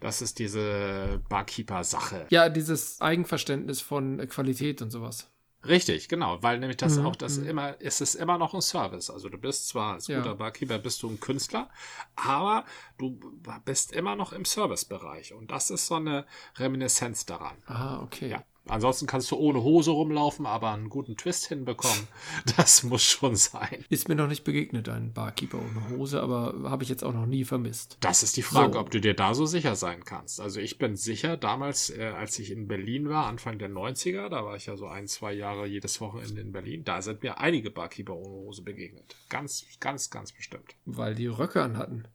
das 0.00 0.20
ist 0.22 0.38
diese 0.38 1.22
Barkeeper-Sache. 1.28 2.26
Ja, 2.30 2.48
dieses 2.48 3.00
Eigenverständnis 3.00 3.80
von 3.80 4.18
Qualität 4.28 4.82
und 4.82 4.90
sowas. 4.90 5.30
Richtig, 5.64 6.08
genau, 6.08 6.40
weil 6.42 6.60
nämlich 6.60 6.76
das 6.76 6.96
Mhm, 6.98 7.06
auch 7.06 7.16
das 7.16 7.38
mhm. 7.38 7.46
immer, 7.48 7.76
es 7.80 8.00
ist 8.00 8.14
immer 8.14 8.38
noch 8.38 8.54
ein 8.54 8.60
Service. 8.60 9.10
Also 9.10 9.28
du 9.28 9.38
bist 9.38 9.66
zwar 9.68 9.94
als 9.94 10.06
Ja. 10.06 10.18
guter 10.18 10.36
Barkeeper 10.36 10.78
bist 10.78 11.02
du 11.02 11.08
ein 11.10 11.18
Künstler, 11.18 11.70
aber 12.14 12.64
du 12.98 13.18
bist 13.64 13.92
immer 13.92 14.14
noch 14.14 14.32
im 14.32 14.44
Servicebereich 14.44 15.32
und 15.32 15.50
das 15.50 15.70
ist 15.70 15.86
so 15.86 15.96
eine 15.96 16.24
Reminiszenz 16.56 17.26
daran. 17.26 17.56
Ah, 17.66 18.00
okay. 18.02 18.28
Ja. 18.28 18.44
Ansonsten 18.68 19.06
kannst 19.06 19.30
du 19.30 19.36
ohne 19.36 19.62
Hose 19.62 19.90
rumlaufen, 19.92 20.44
aber 20.46 20.72
einen 20.72 20.88
guten 20.88 21.16
Twist 21.16 21.46
hinbekommen, 21.46 22.08
das 22.56 22.82
muss 22.82 23.02
schon 23.02 23.36
sein. 23.36 23.84
Ist 23.88 24.08
mir 24.08 24.14
noch 24.16 24.26
nicht 24.28 24.44
begegnet, 24.44 24.88
ein 24.88 25.12
Barkeeper 25.12 25.58
ohne 25.58 25.90
Hose, 25.90 26.20
aber 26.20 26.68
habe 26.70 26.82
ich 26.82 26.88
jetzt 26.88 27.04
auch 27.04 27.12
noch 27.12 27.26
nie 27.26 27.44
vermisst. 27.44 27.96
Das 28.00 28.22
ist 28.22 28.36
die 28.36 28.42
Frage, 28.42 28.74
So. 28.74 28.80
ob 28.80 28.90
du 28.90 29.00
dir 29.00 29.14
da 29.14 29.34
so 29.34 29.46
sicher 29.46 29.76
sein 29.76 30.04
kannst. 30.04 30.40
Also 30.40 30.60
ich 30.60 30.78
bin 30.78 30.96
sicher, 30.96 31.36
damals, 31.36 31.90
äh, 31.90 32.12
als 32.16 32.38
ich 32.38 32.50
in 32.50 32.66
Berlin 32.68 33.08
war, 33.08 33.26
Anfang 33.26 33.58
der 33.58 33.70
90er, 33.70 34.28
da 34.28 34.44
war 34.44 34.56
ich 34.56 34.66
ja 34.66 34.76
so 34.76 34.86
ein, 34.86 35.06
zwei 35.06 35.32
Jahre 35.32 35.66
jedes 35.66 36.00
Wochenende 36.00 36.40
in 36.40 36.52
Berlin, 36.52 36.82
da 36.84 37.02
sind 37.02 37.22
mir 37.22 37.38
einige 37.38 37.70
Barkeeper 37.70 38.14
ohne 38.16 38.34
Hose 38.46 38.62
begegnet. 38.62 39.16
Ganz, 39.28 39.64
ganz, 39.80 40.10
ganz 40.10 40.32
bestimmt. 40.32 40.74
Weil 40.84 41.14
die 41.14 41.26
Röcke 41.28 41.62
anhatten. 41.62 42.08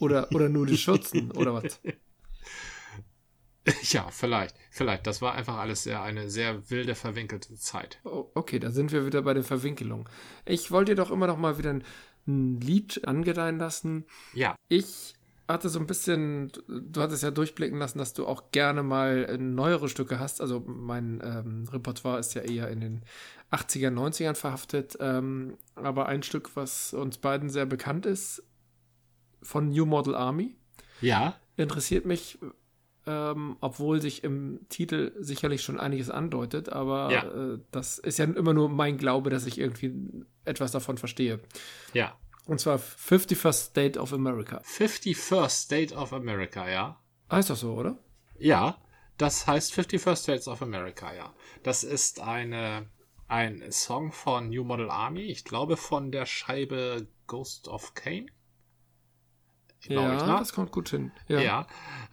Oder, 0.00 0.28
oder 0.32 0.48
nur 0.48 0.66
die 0.66 0.76
Schürzen, 0.78 1.30
oder 1.32 1.54
was? 1.54 1.80
Ja, 3.82 4.10
vielleicht, 4.10 4.56
vielleicht. 4.70 5.06
Das 5.06 5.22
war 5.22 5.34
einfach 5.34 5.56
alles 5.56 5.84
sehr, 5.84 6.02
eine 6.02 6.28
sehr 6.30 6.70
wilde, 6.70 6.94
verwinkelte 6.94 7.54
Zeit. 7.54 7.98
Oh, 8.04 8.30
okay, 8.34 8.58
da 8.58 8.70
sind 8.70 8.92
wir 8.92 9.06
wieder 9.06 9.22
bei 9.22 9.34
der 9.34 9.44
Verwinkelung. 9.44 10.08
Ich 10.44 10.70
wollte 10.70 10.92
dir 10.92 11.02
doch 11.02 11.10
immer 11.10 11.26
noch 11.26 11.38
mal 11.38 11.58
wieder 11.58 11.70
ein, 11.70 11.84
ein 12.26 12.60
Lied 12.60 13.06
angedeihen 13.06 13.58
lassen. 13.58 14.04
Ja, 14.34 14.54
Ich 14.68 15.14
hatte 15.46 15.68
so 15.68 15.78
ein 15.78 15.86
bisschen, 15.86 16.50
du 16.68 17.00
hattest 17.02 17.22
ja 17.22 17.30
durchblicken 17.30 17.78
lassen, 17.78 17.98
dass 17.98 18.14
du 18.14 18.26
auch 18.26 18.50
gerne 18.50 18.82
mal 18.82 19.26
äh, 19.28 19.38
neuere 19.38 19.88
Stücke 19.88 20.18
hast. 20.18 20.40
Also 20.40 20.60
mein 20.66 21.22
ähm, 21.22 21.66
Repertoire 21.70 22.18
ist 22.18 22.34
ja 22.34 22.42
eher 22.42 22.68
in 22.68 22.80
den 22.80 23.02
80er, 23.50 23.90
90ern 23.90 24.34
verhaftet. 24.34 24.96
Ähm, 25.00 25.58
aber 25.74 26.06
ein 26.06 26.22
Stück, 26.22 26.56
was 26.56 26.94
uns 26.94 27.18
beiden 27.18 27.50
sehr 27.50 27.66
bekannt 27.66 28.06
ist, 28.06 28.42
von 29.42 29.68
New 29.68 29.84
Model 29.84 30.14
Army, 30.14 30.56
ja, 31.02 31.36
interessiert 31.56 32.06
mich, 32.06 32.38
ähm, 33.06 33.56
obwohl 33.60 34.00
sich 34.00 34.24
im 34.24 34.60
Titel 34.68 35.12
sicherlich 35.18 35.62
schon 35.62 35.78
einiges 35.80 36.10
andeutet, 36.10 36.68
aber 36.70 37.10
Ja. 37.12 37.24
äh, 37.54 37.58
das 37.70 37.98
ist 37.98 38.18
ja 38.18 38.24
immer 38.24 38.54
nur 38.54 38.68
mein 38.68 38.96
Glaube, 38.98 39.30
dass 39.30 39.46
ich 39.46 39.58
irgendwie 39.58 39.94
etwas 40.44 40.72
davon 40.72 40.98
verstehe. 40.98 41.40
ja. 41.92 42.16
Und 42.46 42.60
zwar 42.60 42.76
51st 42.78 43.52
State 43.70 43.98
of 43.98 44.12
America. 44.12 44.58
51st 44.66 45.48
State 45.48 45.94
of 45.94 46.12
America, 46.12 46.68
ja. 46.68 47.00
Heißt 47.30 47.48
das 47.48 47.60
so, 47.60 47.72
oder? 47.72 47.96
Ja, 48.38 48.76
das 49.16 49.46
heißt 49.46 49.72
51st 49.72 50.16
States 50.16 50.46
of 50.48 50.60
America, 50.60 51.14
ja. 51.14 51.32
Das 51.62 51.84
ist 51.84 52.20
eine, 52.20 52.86
ein 53.28 53.64
Song 53.72 54.12
von 54.12 54.50
New 54.50 54.62
Model 54.62 54.90
Army, 54.90 55.22
ich 55.22 55.44
glaube 55.44 55.78
von 55.78 56.12
der 56.12 56.26
Scheibe 56.26 57.06
Ghost 57.26 57.66
of 57.68 57.94
Kane. 57.94 58.26
Glaub 59.88 60.04
ja, 60.04 60.16
ich, 60.16 60.22
ne? 60.22 60.36
das 60.38 60.52
kommt 60.52 60.72
gut 60.72 60.88
hin. 60.88 61.12
Ja. 61.28 61.40
Ja, 61.40 61.66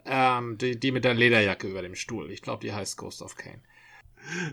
ähm, 0.05 0.57
die, 0.57 0.79
die 0.79 0.91
mit 0.91 1.05
der 1.05 1.13
Lederjacke 1.13 1.67
über 1.67 1.81
dem 1.81 1.95
Stuhl. 1.95 2.31
Ich 2.31 2.41
glaube, 2.41 2.61
die 2.61 2.73
heißt 2.73 2.97
Ghost 2.97 3.21
of 3.21 3.35
Kane. 3.35 3.61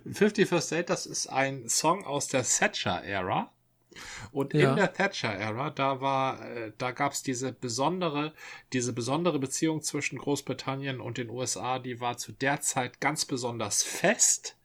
51st 0.07 0.61
State, 0.61 0.85
das 0.85 1.07
ist 1.07 1.27
ein 1.27 1.69
Song 1.69 2.05
aus 2.05 2.29
der 2.29 2.43
Thatcher-Ära. 2.45 3.53
Und 4.31 4.55
Ja. 4.55 4.71
in 4.71 4.77
der 4.77 4.93
Thatcher-Ära, 4.93 5.71
da 5.71 6.01
war, 6.01 6.49
äh, 6.49 6.73
da 6.79 6.93
gab 6.93 7.13
es 7.13 7.23
diese 7.23 7.53
besondere, 7.53 8.33
diese 8.73 8.93
besondere 8.93 9.39
Beziehung 9.39 9.83
zwischen 9.83 10.19
Großbritannien 10.19 11.01
und 11.01 11.19
den 11.19 11.31
USA, 11.31 11.79
die 11.79 12.01
war 12.01 12.17
zu 12.17 12.33
der 12.33 12.61
Zeit 12.61 13.01
ganz 13.01 13.25
besonders 13.25 13.83
fest 13.83 14.57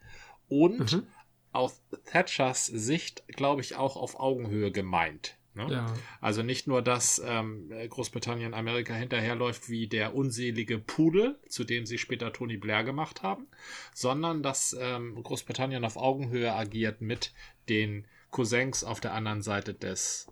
und 0.50 0.92
Mhm. 0.94 1.08
aus 1.52 1.82
Thatchers 2.06 2.68
Sicht, 2.68 3.24
glaube 3.28 3.62
ich, 3.62 3.76
auch 3.76 3.96
auf 3.96 4.20
Augenhöhe 4.20 4.72
gemeint. 4.72 5.38
Ne? 5.56 5.68
Ja. 5.70 5.94
Also 6.20 6.42
nicht 6.42 6.68
nur, 6.68 6.82
dass 6.82 7.22
ähm, 7.26 7.72
Großbritannien 7.90 8.54
Amerika 8.54 8.94
hinterherläuft 8.94 9.70
wie 9.70 9.88
der 9.88 10.16
unselige 10.16 10.80
Pudel, 10.80 11.40
zu 11.48 11.64
dem 11.64 11.86
sie 11.86 11.98
später 11.98 12.34
Tony 12.34 12.58
Blair 12.58 12.84
gemacht 12.84 13.22
haben, 13.22 13.48
sondern 13.94 14.42
dass 14.42 14.76
ähm, 14.80 15.22
Großbritannien 15.22 15.86
auf 15.86 15.98
Augenhöhe 15.98 16.54
agiert 16.54 17.02
mit 17.02 17.34
den 17.70 18.06
Cousins 18.32 18.84
auf 18.84 19.00
der 19.00 19.14
anderen 19.14 19.42
Seite 19.42 19.74
des 19.74 20.28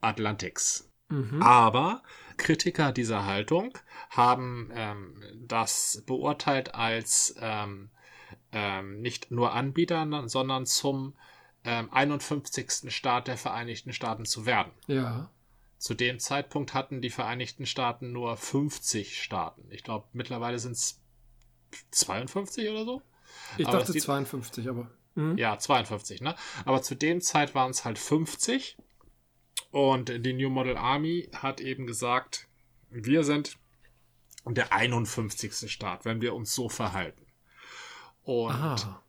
Atlantiks. 0.00 0.90
Mhm. 1.08 1.40
Aber 1.42 2.02
Kritiker 2.36 2.92
dieser 2.92 3.26
Haltung 3.26 3.76
haben 4.10 4.70
ähm, 4.74 5.22
das 5.36 6.02
beurteilt 6.06 6.74
als 6.74 7.34
ähm, 7.40 7.90
ähm, 8.52 9.00
nicht 9.00 9.30
nur 9.30 9.52
Anbieter, 9.52 10.28
sondern 10.28 10.66
zum 10.66 11.14
ähm, 11.68 11.92
51. 11.92 12.90
Staat 12.94 13.28
der 13.28 13.36
Vereinigten 13.36 13.92
Staaten 13.92 14.24
zu 14.24 14.46
werden. 14.46 14.72
Ja. 14.86 15.30
Zu 15.76 15.94
dem 15.94 16.18
Zeitpunkt 16.18 16.72
hatten 16.74 17.02
die 17.02 17.10
Vereinigten 17.10 17.66
Staaten 17.66 18.10
nur 18.12 18.36
50 18.36 19.22
Staaten. 19.22 19.66
Ich 19.70 19.84
glaube, 19.84 20.08
mittlerweile 20.12 20.58
sind 20.58 20.72
es 20.72 21.00
52 21.90 22.68
oder 22.70 22.84
so. 22.84 23.02
Ich 23.58 23.66
Aber 23.66 23.76
dachte 23.78 23.86
das 23.88 23.92
sieht- 23.92 24.02
52, 24.02 24.68
aber. 24.68 24.90
Mhm. 25.14 25.36
Ja, 25.36 25.58
52, 25.58 26.20
ne? 26.20 26.34
Aber 26.64 26.82
zu 26.82 26.94
dem 26.94 27.20
Zeit 27.20 27.54
waren 27.54 27.70
es 27.70 27.84
halt 27.84 27.98
50. 27.98 28.76
Und 29.70 30.08
die 30.24 30.32
New 30.32 30.48
Model 30.48 30.76
Army 30.78 31.28
hat 31.34 31.60
eben 31.60 31.86
gesagt, 31.86 32.48
wir 32.90 33.22
sind 33.22 33.58
der 34.46 34.72
51. 34.72 35.70
Staat, 35.70 36.06
wenn 36.06 36.22
wir 36.22 36.34
uns 36.34 36.54
so 36.54 36.68
verhalten. 36.70 37.26
Und 38.22 38.52
Aha. 38.52 39.02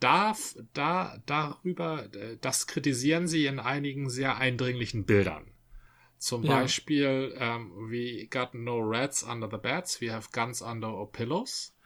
Da, 0.00 0.36
da, 0.72 1.18
darüber, 1.26 2.04
äh, 2.14 2.36
das 2.40 2.66
kritisieren 2.66 3.26
sie 3.26 3.46
in 3.46 3.58
einigen 3.58 4.10
sehr 4.10 4.36
eindringlichen 4.36 5.04
Bildern. 5.04 5.50
Zum 6.18 6.44
Ja. 6.44 6.60
Beispiel, 6.60 7.34
ähm, 7.38 7.70
we 7.90 8.26
got 8.28 8.54
no 8.54 8.78
rats 8.80 9.22
under 9.22 9.48
the 9.50 9.58
beds, 9.58 10.00
we 10.00 10.12
have 10.12 10.28
guns 10.32 10.62
under 10.62 10.88
our 10.88 11.10
pillows. 11.10 11.76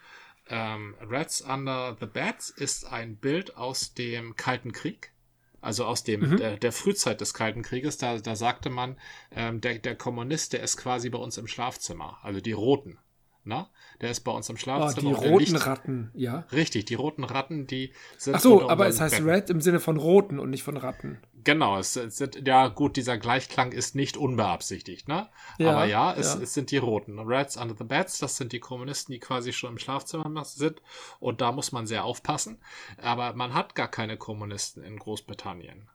ähm, 0.50 0.96
Rats 1.00 1.40
Under 1.40 1.96
the 1.98 2.06
Beds 2.06 2.50
ist 2.50 2.84
ein 2.84 3.16
Bild 3.16 3.56
aus 3.56 3.94
dem 3.94 4.36
Kalten 4.36 4.72
Krieg. 4.72 5.12
Also 5.60 5.84
aus 5.84 6.04
dem 6.04 6.20
mhm. 6.22 6.36
der, 6.38 6.56
der, 6.56 6.72
Frühzeit 6.72 7.20
des 7.20 7.34
Kalten 7.34 7.62
Krieges, 7.62 7.98
da, 7.98 8.18
da 8.18 8.34
sagte 8.34 8.70
man, 8.70 8.98
ähm, 9.30 9.60
der, 9.60 9.78
der 9.78 9.94
Kommunist, 9.94 10.54
der 10.54 10.62
ist 10.62 10.76
quasi 10.76 11.10
bei 11.10 11.18
uns 11.18 11.36
im 11.36 11.46
Schlafzimmer, 11.46 12.18
also 12.22 12.40
die 12.40 12.52
Roten. 12.52 12.98
Na? 13.44 13.70
Der 14.00 14.10
ist 14.10 14.20
bei 14.20 14.32
uns 14.32 14.48
im 14.48 14.56
Schlafzimmer. 14.56 15.18
Oh, 15.18 15.20
die 15.20 15.28
roten 15.28 15.56
Ratten, 15.56 16.10
ja. 16.14 16.46
Richtig, 16.52 16.84
die 16.84 16.94
roten 16.94 17.24
Ratten, 17.24 17.66
die 17.66 17.92
sind. 18.18 18.34
Ach 18.34 18.40
so, 18.40 18.68
aber 18.68 18.86
es 18.86 19.00
heißt 19.00 19.16
Betten. 19.16 19.28
Red 19.28 19.50
im 19.50 19.60
Sinne 19.60 19.80
von 19.80 19.96
roten 19.96 20.38
und 20.38 20.50
nicht 20.50 20.62
von 20.62 20.76
Ratten. 20.76 21.20
Genau, 21.42 21.78
es, 21.78 21.96
es 21.96 22.22
ja 22.44 22.68
gut, 22.68 22.96
dieser 22.96 23.16
Gleichklang 23.16 23.72
ist 23.72 23.94
nicht 23.94 24.16
unbeabsichtigt, 24.18 25.08
ne? 25.08 25.30
Ja, 25.58 25.70
aber 25.70 25.84
ja 25.86 26.12
es, 26.12 26.34
ja, 26.34 26.40
es 26.42 26.52
sind 26.52 26.70
die 26.70 26.76
roten. 26.76 27.18
Reds 27.18 27.56
under 27.56 27.74
the 27.76 27.84
beds, 27.84 28.18
das 28.18 28.36
sind 28.36 28.52
die 28.52 28.60
Kommunisten, 28.60 29.12
die 29.12 29.20
quasi 29.20 29.52
schon 29.52 29.72
im 29.72 29.78
Schlafzimmer 29.78 30.44
sind. 30.44 30.82
Und 31.18 31.40
da 31.40 31.52
muss 31.52 31.72
man 31.72 31.86
sehr 31.86 32.04
aufpassen. 32.04 32.60
Aber 33.00 33.32
man 33.32 33.54
hat 33.54 33.74
gar 33.74 33.88
keine 33.88 34.18
Kommunisten 34.18 34.82
in 34.82 34.98
Großbritannien. 34.98 35.88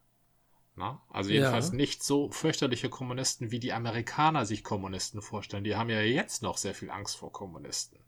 Na? 0.77 1.01
Also 1.09 1.29
jedenfalls 1.31 1.69
ja. 1.69 1.75
nicht 1.75 2.03
so 2.03 2.29
fürchterliche 2.31 2.89
Kommunisten, 2.89 3.51
wie 3.51 3.59
die 3.59 3.71
Amerikaner 3.71 4.45
sich 4.45 4.63
Kommunisten 4.63 5.21
vorstellen. 5.21 5.63
Die 5.63 5.75
haben 5.75 5.89
ja 5.89 6.01
jetzt 6.01 6.43
noch 6.43 6.57
sehr 6.57 6.75
viel 6.75 6.91
Angst 6.91 7.15
vor 7.15 7.31
Kommunisten. 7.31 7.99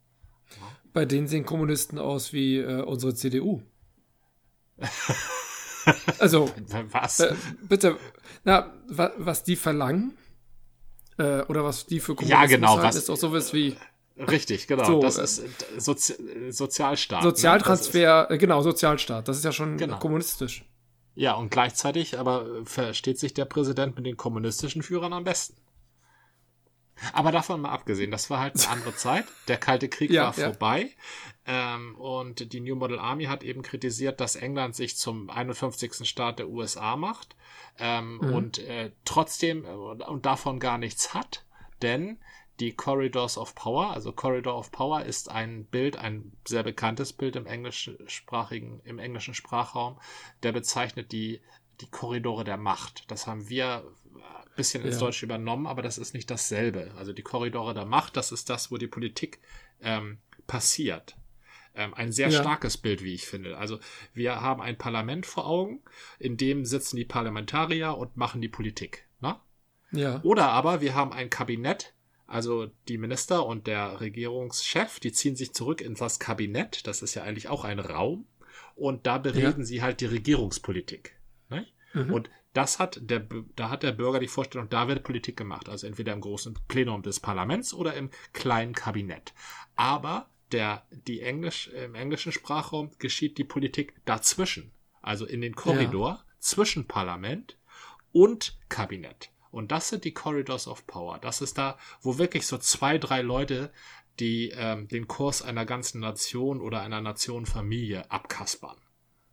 Na? 0.60 0.68
Bei 0.94 1.06
denen 1.06 1.28
sehen 1.28 1.46
Kommunisten 1.46 1.98
aus 1.98 2.34
wie 2.34 2.58
äh, 2.58 2.82
unsere 2.82 3.16
CDU. 3.16 3.62
also, 6.20 6.52
was? 6.92 7.22
Äh, 7.22 7.36
bitte, 7.68 7.98
na, 8.44 8.74
wa, 8.88 9.12
was 9.18 9.44
die 9.44 9.56
verlangen 9.56 10.18
äh, 11.18 11.42
oder 11.44 11.64
was 11.64 11.86
die 11.86 12.02
für 12.02 12.16
Kommunisten 12.16 12.42
ja, 12.42 12.48
genau, 12.48 12.78
was, 12.78 12.96
ist 12.96 13.10
auch 13.10 13.16
sowas 13.16 13.54
wie 13.54 13.78
Richtig, 14.20 14.68
genau. 14.68 14.84
So, 14.84 15.02
das 15.02 15.18
ist 15.18 15.40
äh, 15.40 15.80
Sozi 15.80 16.16
Sozialstaat. 16.50 17.22
Sozialtransfer, 17.22 18.28
ne? 18.30 18.36
ist, 18.36 18.40
genau, 18.40 18.62
Sozialstaat. 18.62 19.28
Das 19.28 19.38
ist 19.38 19.46
ja 19.46 19.52
schon 19.52 19.78
genau. 19.78 20.00
kommunistisch. 20.00 20.66
Ja, 21.18 21.34
und 21.34 21.50
gleichzeitig 21.50 22.20
aber 22.20 22.46
versteht 22.64 23.18
sich 23.18 23.34
der 23.34 23.46
Präsident 23.46 23.96
mit 23.96 24.06
den 24.06 24.18
kommunistischen 24.18 24.84
Führern 24.84 25.14
am 25.14 25.24
besten. 25.24 25.58
Aber 27.12 27.32
davon 27.32 27.62
mal 27.62 27.72
abgesehen, 27.72 28.12
das 28.12 28.30
war 28.30 28.40
halt 28.40 28.56
eine 28.56 28.70
andere 28.70 28.96
Zeit. 28.96 29.26
Der 29.48 29.58
Kalte 29.58 29.90
Krieg 29.90 30.12
ja, 30.12 30.26
war 30.26 30.38
ja. 30.38 30.52
vorbei. 30.52 30.92
Ähm, 31.48 31.96
und 31.96 32.54
die 32.54 32.60
New 32.60 32.76
Model 32.76 33.00
Army 33.00 33.26
hat 33.26 33.44
eben 33.44 33.64
kritisiert, 33.64 34.22
dass 34.22 34.36
England 34.36 34.76
sich 34.76 34.96
zum 34.96 35.32
51. 35.32 36.08
Staat 36.08 36.38
der 36.38 36.50
USA 36.50 36.96
macht 36.96 37.36
ähm, 37.80 38.20
mhm. 38.22 38.34
und 38.34 38.60
äh, 38.60 38.92
trotzdem 39.04 39.66
äh, 39.66 39.70
und 39.70 40.28
davon 40.28 40.60
gar 40.60 40.78
nichts 40.78 41.16
hat. 41.16 41.46
Denn 41.82 42.20
die 42.60 42.74
Corridors 42.74 43.38
of 43.38 43.56
Power. 43.56 43.92
Also 43.94 44.12
Corridor 44.12 44.58
of 44.58 44.72
Power 44.72 45.04
ist 45.04 45.30
ein 45.30 45.66
Bild, 45.66 45.98
ein 45.98 46.32
sehr 46.48 46.64
bekanntes 46.64 47.14
Bild 47.14 47.36
im 47.36 47.46
englischsprachigen, 47.46 48.82
im 48.84 49.00
englischen 49.00 49.34
Sprachraum, 49.34 50.00
der 50.44 50.52
bezeichnet 50.52 51.12
die, 51.12 51.42
die 51.82 51.90
Korridore 51.90 52.44
der 52.44 52.58
Macht. 52.58 53.10
Das 53.12 53.28
haben 53.28 53.50
wir 53.50 53.84
ein 54.16 54.56
bisschen 54.56 54.84
ins 54.84 54.96
ja. 54.96 55.02
Deutsche 55.02 55.26
übernommen, 55.26 55.68
aber 55.68 55.82
das 55.82 55.98
ist 55.98 56.14
nicht 56.14 56.32
dasselbe. 56.32 56.92
Also 56.98 57.14
die 57.14 57.22
Korridore 57.22 57.74
der 57.74 57.86
Macht, 57.86 58.18
das 58.18 58.32
ist 58.32 58.50
das, 58.50 58.72
wo 58.72 58.78
die 58.78 58.88
Politik 58.88 59.40
ähm, 59.82 60.18
passiert. 60.48 61.16
Ähm, 61.76 61.94
ein 61.94 62.12
sehr 62.12 62.30
ja. 62.30 62.42
starkes 62.42 62.78
Bild, 62.78 63.04
wie 63.04 63.14
ich 63.14 63.28
finde. 63.28 63.58
Also 63.58 63.80
wir 64.16 64.42
haben 64.42 64.62
ein 64.62 64.80
Parlament 64.80 65.28
vor 65.28 65.46
Augen, 65.46 65.84
in 66.18 66.36
dem 66.36 66.66
sitzen 66.66 66.96
die 66.96 67.06
Parlamentarier 67.06 67.96
und 67.96 68.18
machen 68.18 68.42
die 68.42 68.48
Politik. 68.48 69.08
Ne? 69.20 69.36
Ja. 69.92 70.20
Oder 70.24 70.50
aber 70.50 70.82
wir 70.82 70.96
haben 70.96 71.14
ein 71.14 71.30
Kabinett, 71.30 71.94
also 72.28 72.68
die 72.88 72.98
Minister 72.98 73.46
und 73.46 73.68
der 73.68 74.02
Regierungschef, 74.02 75.00
die 75.00 75.14
ziehen 75.14 75.36
sich 75.36 75.54
zurück 75.54 75.82
in 75.82 75.96
das 75.96 76.20
Kabinett, 76.20 76.86
das 76.86 77.02
ist 77.02 77.16
ja 77.16 77.24
eigentlich 77.24 77.48
auch 77.48 77.64
ein 77.64 77.80
Raum, 77.80 78.28
und 78.76 79.08
da 79.08 79.18
bereden 79.18 79.62
ja. 79.62 79.66
sie 79.66 79.82
halt 79.82 80.02
die 80.02 80.06
Regierungspolitik. 80.06 81.16
Ne? 81.50 81.66
Mhm. 81.94 82.14
Und 82.14 82.30
das 82.54 82.80
hat 82.80 83.00
der, 83.02 83.26
da 83.56 83.70
hat 83.70 83.84
der 83.84 83.92
Bürger 83.92 84.20
die 84.20 84.28
Vorstellung, 84.28 84.70
da 84.70 84.88
wird 84.88 85.04
Politik 85.04 85.38
gemacht, 85.38 85.70
also 85.70 85.88
entweder 85.88 86.14
im 86.14 86.22
großen 86.22 86.58
Plenum 86.68 87.02
des 87.02 87.20
Parlaments 87.20 87.74
oder 87.74 87.94
im 87.94 88.10
kleinen 88.34 88.74
Kabinett. 88.74 89.34
Aber 89.76 90.30
der, 90.52 90.86
die 90.92 91.22
Englisch, 91.22 91.68
im 91.68 91.96
englischen 91.96 92.32
Sprachraum 92.32 92.92
geschieht 93.00 93.38
die 93.38 93.44
Politik 93.44 93.94
dazwischen, 94.06 94.72
also 95.02 95.26
in 95.26 95.42
den 95.42 95.56
Korridor 95.56 96.10
ja. 96.10 96.24
zwischen 96.40 96.88
Parlament 96.88 97.58
und 98.12 98.58
Kabinett. 98.70 99.30
Und 99.58 99.72
das 99.72 99.90
sind 99.90 100.04
die 100.04 100.14
Corridors 100.14 100.68
of 100.68 100.86
Power. 100.86 101.18
Das 101.18 101.42
ist 101.42 101.58
da, 101.58 101.80
wo 102.02 102.20
wirklich 102.20 102.46
so 102.46 102.60
zwei, 102.60 103.00
drei 103.00 103.24
Leute 103.24 103.72
die 104.20 104.52
ähm, 104.56 104.88
den 104.88 105.08
Kurs 105.08 105.42
einer 105.42 105.66
ganzen 105.66 106.00
Nation 106.00 106.62
oder 106.62 106.82
einer 106.82 107.02
Nationenfamilie 107.02 108.12
abkaspern. 108.12 108.78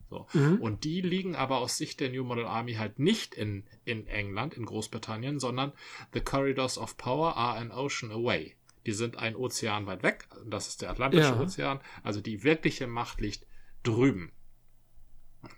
So. 0.09 0.27
Mhm. 0.33 0.63
Und 0.63 0.85
die 0.85 1.03
liegen 1.03 1.37
aber 1.37 1.59
aus 1.59 1.77
Sicht 1.77 2.01
der 2.01 2.09
New 2.09 2.25
Model 2.25 2.47
Army 2.47 2.75
halt 2.75 2.99
nicht 2.99 3.35
in, 3.35 3.65
in 3.85 4.07
England, 4.07 4.55
in 4.55 4.65
Großbritannien, 4.65 5.41
sondern 5.41 5.73
the 6.15 6.23
Corridors 6.23 6.79
of 6.79 6.97
Power 6.97 7.37
are 7.37 7.59
an 7.59 7.71
ocean 7.71 8.11
away. 8.11 8.57
Die 8.87 8.93
sind 8.93 9.19
ein 9.19 9.37
Ozean 9.37 9.87
weit 9.87 10.03
weg, 10.03 10.29
das 10.47 10.69
ist 10.69 10.81
der 10.81 10.91
Atlantische 10.91 11.35
ja. 11.35 11.41
Ozean, 11.41 11.81
also 12.03 12.23
die 12.23 12.45
wirkliche 12.45 12.87
Macht 12.87 13.21
liegt 13.21 13.47
drüben. 13.83 14.33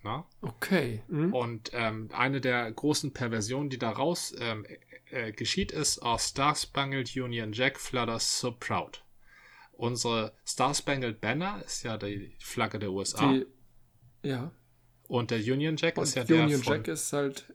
Na? 0.03 0.27
Okay. 0.41 1.03
Mhm. 1.09 1.35
Und 1.35 1.71
ähm, 1.73 2.09
eine 2.13 2.41
der 2.41 2.71
großen 2.71 3.13
Perversionen, 3.13 3.71
die 3.71 3.79
daraus 3.79 4.35
ähm, 4.39 4.67
äh, 5.11 5.33
geschieht, 5.33 5.73
ist 5.73 6.03
Our 6.03 6.19
Star 6.19 6.55
Spangled 6.55 7.17
Union 7.17 7.53
Jack 7.53 7.79
flutters 7.79 8.41
so 8.41 8.53
proud. 8.53 9.05
Unsere 9.73 10.33
Star 10.47 10.75
Spangled 10.75 11.21
Banner 11.21 11.63
ist 11.65 11.83
ja 11.83 11.99
die 11.99 12.37
Flagge 12.41 12.79
der 12.79 12.91
USA. 12.93 13.33
Die, 13.33 13.47
ja. 14.23 14.51
Und 15.09 15.31
der 15.31 15.39
Union 15.39 15.77
Jack 15.77 15.99
Und 15.99 16.05
ist 16.05 16.17
ja 16.17 16.23
Union 16.23 16.49
der 16.49 16.59
Union 16.59 16.63
Jack 16.63 16.89
ist 16.89 17.13
halt 17.13 17.53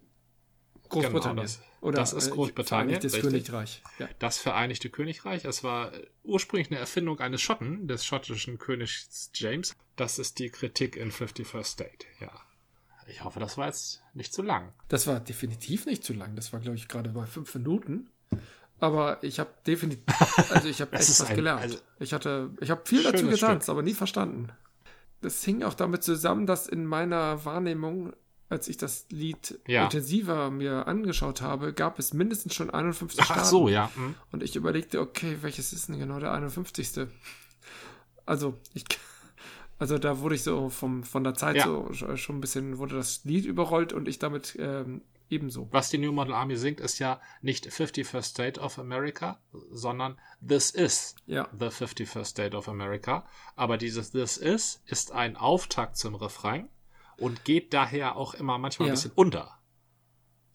Großbritannien. 0.91 1.35
Genau, 1.35 1.41
das, 1.41 1.61
Oder 1.81 1.95
das 1.97 2.13
ist 2.13 2.27
äh, 2.27 2.31
Großbritannien. 2.31 2.99
Das 3.01 3.13
Königreich. 3.13 3.81
Ja. 3.97 4.09
Das 4.19 4.37
Vereinigte 4.37 4.89
Königreich. 4.89 5.45
Es 5.45 5.63
war 5.63 5.91
ursprünglich 6.23 6.69
eine 6.69 6.79
Erfindung 6.79 7.19
eines 7.19 7.41
Schotten, 7.41 7.87
des 7.87 8.05
schottischen 8.05 8.59
Königs 8.59 9.31
James. 9.33 9.75
Das 9.95 10.19
ist 10.19 10.39
die 10.39 10.49
Kritik 10.49 10.95
in 10.95 11.11
51st 11.11 11.63
State, 11.63 12.05
ja. 12.19 12.31
Ich 13.07 13.23
hoffe, 13.23 13.39
das 13.39 13.57
war 13.57 13.67
jetzt 13.67 14.01
nicht 14.13 14.33
zu 14.33 14.41
lang. 14.41 14.71
Das 14.87 15.07
war 15.07 15.19
definitiv 15.19 15.85
nicht 15.85 16.03
zu 16.03 16.13
lang. 16.13 16.35
Das 16.35 16.53
war, 16.53 16.59
glaube 16.59 16.77
ich, 16.77 16.87
gerade 16.87 17.09
bei 17.09 17.25
fünf 17.25 17.53
Minuten. 17.55 18.09
Aber 18.79 19.23
ich 19.23 19.39
habe 19.39 19.49
definitiv, 19.67 20.03
also 20.51 20.67
ich 20.67 20.81
habe 20.81 20.91
echt 20.95 21.09
was 21.09 21.21
ein, 21.21 21.35
gelernt. 21.35 21.61
Also 21.61 21.77
ich 21.99 22.13
hatte, 22.13 22.51
ich 22.59 22.69
habe 22.71 22.81
viel 22.85 23.03
dazu 23.03 23.27
getanzt, 23.27 23.65
Stück. 23.65 23.73
aber 23.73 23.83
nie 23.83 23.93
verstanden. 23.93 24.49
Das 25.21 25.43
hing 25.43 25.61
auch 25.63 25.75
damit 25.75 26.03
zusammen, 26.03 26.47
dass 26.47 26.67
in 26.67 26.85
meiner 26.85 27.45
Wahrnehmung 27.45 28.13
als 28.51 28.67
ich 28.67 28.75
das 28.75 29.05
Lied 29.09 29.59
ja. 29.65 29.85
intensiver 29.85 30.51
mir 30.51 30.85
angeschaut 30.85 31.41
habe, 31.41 31.71
gab 31.71 31.99
es 31.99 32.13
mindestens 32.13 32.53
schon 32.53 32.69
51 32.69 33.23
Staaten. 33.23 33.39
Ach 33.39 33.45
so, 33.45 33.69
ja. 33.69 33.89
Hm. 33.95 34.15
Und 34.31 34.43
ich 34.43 34.57
überlegte, 34.57 34.99
okay, 34.99 35.37
welches 35.41 35.71
ist 35.71 35.87
denn 35.87 35.97
genau 35.97 36.19
der 36.19 36.33
51. 36.33 37.07
Also, 38.25 38.57
ich, 38.73 38.83
also 39.79 39.97
da 39.97 40.19
wurde 40.19 40.35
ich 40.35 40.43
so 40.43 40.69
vom, 40.69 41.03
von 41.03 41.23
der 41.23 41.33
Zeit 41.33 41.55
ja. 41.55 41.65
so 41.65 41.93
schon 42.17 42.37
ein 42.37 42.41
bisschen, 42.41 42.77
wurde 42.77 42.97
das 42.97 43.23
Lied 43.23 43.45
überrollt 43.45 43.93
und 43.93 44.09
ich 44.09 44.19
damit 44.19 44.57
ähm, 44.59 45.01
ebenso. 45.29 45.69
Was 45.71 45.89
die 45.89 45.97
New 45.97 46.11
Model 46.11 46.33
Army 46.33 46.57
singt, 46.57 46.81
ist 46.81 46.99
ja 46.99 47.21
nicht 47.41 47.67
51st 47.67 48.21
State 48.21 48.59
of 48.59 48.77
America, 48.79 49.39
sondern 49.71 50.19
This 50.45 50.71
is 50.71 51.15
ja. 51.25 51.47
the 51.57 51.67
51st 51.67 52.25
State 52.25 52.57
of 52.57 52.67
America. 52.67 53.25
Aber 53.55 53.77
dieses 53.77 54.11
This 54.11 54.35
is 54.35 54.81
ist 54.87 55.13
ein 55.13 55.37
Auftakt 55.37 55.95
zum 55.95 56.15
Refrain 56.15 56.67
und 57.21 57.45
geht 57.45 57.73
daher 57.73 58.15
auch 58.15 58.33
immer 58.33 58.57
manchmal 58.57 58.87
ja. 58.87 58.93
ein 58.93 58.95
bisschen 58.95 59.11
unter. 59.15 59.57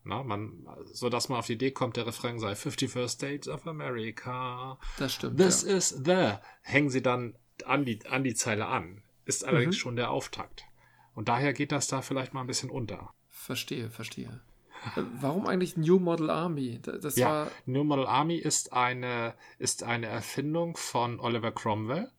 Na, 0.05 0.23
man, 0.23 0.67
so 0.85 1.09
dass 1.09 1.29
man 1.29 1.39
auf 1.39 1.47
die 1.47 1.55
Idee 1.55 1.73
kommt, 1.73 1.97
der 1.97 2.07
Refrain 2.07 2.39
sei 2.39 2.53
51st 2.53 3.09
States 3.09 3.49
of 3.49 3.67
America. 3.67 4.79
Das 4.99 5.15
stimmt. 5.15 5.39
This 5.39 5.65
ja. 5.65 5.77
is 5.77 5.89
the. 6.05 6.35
Hängen 6.63 6.91
sie 6.91 7.03
dann 7.03 7.35
an 7.65 7.85
die, 7.85 8.05
an 8.07 8.23
die 8.23 8.35
Zeile 8.35 8.67
an. 8.67 9.03
Ist 9.25 9.45
allerdings 9.45 9.77
mhm. 9.77 9.81
schon 9.81 9.97
der 9.97 10.11
Auftakt. 10.11 10.65
Und 11.15 11.29
daher 11.29 11.53
geht 11.53 11.73
das 11.73 11.89
da 11.89 12.03
vielleicht 12.03 12.35
mal 12.35 12.43
ein 12.43 12.47
bisschen 12.47 12.71
unter. 12.71 13.11
Verstehe, 13.29 13.91
verstehe. 13.91 14.41
Äh, 14.97 15.03
warum 15.21 15.47
eigentlich 15.47 15.77
New 15.77 15.99
Model 15.99 16.31
Army? 16.31 16.81
Das 16.83 17.17
ja, 17.17 17.29
war 17.29 17.51
New 17.65 17.83
Model 17.83 18.07
Army 18.07 18.37
ist 18.37 18.73
eine, 18.73 19.35
ist 19.59 19.83
eine 19.83 20.07
Erfindung 20.07 20.77
von 20.77 21.19
Oliver 21.19 21.53
Cromwell. 21.53 22.11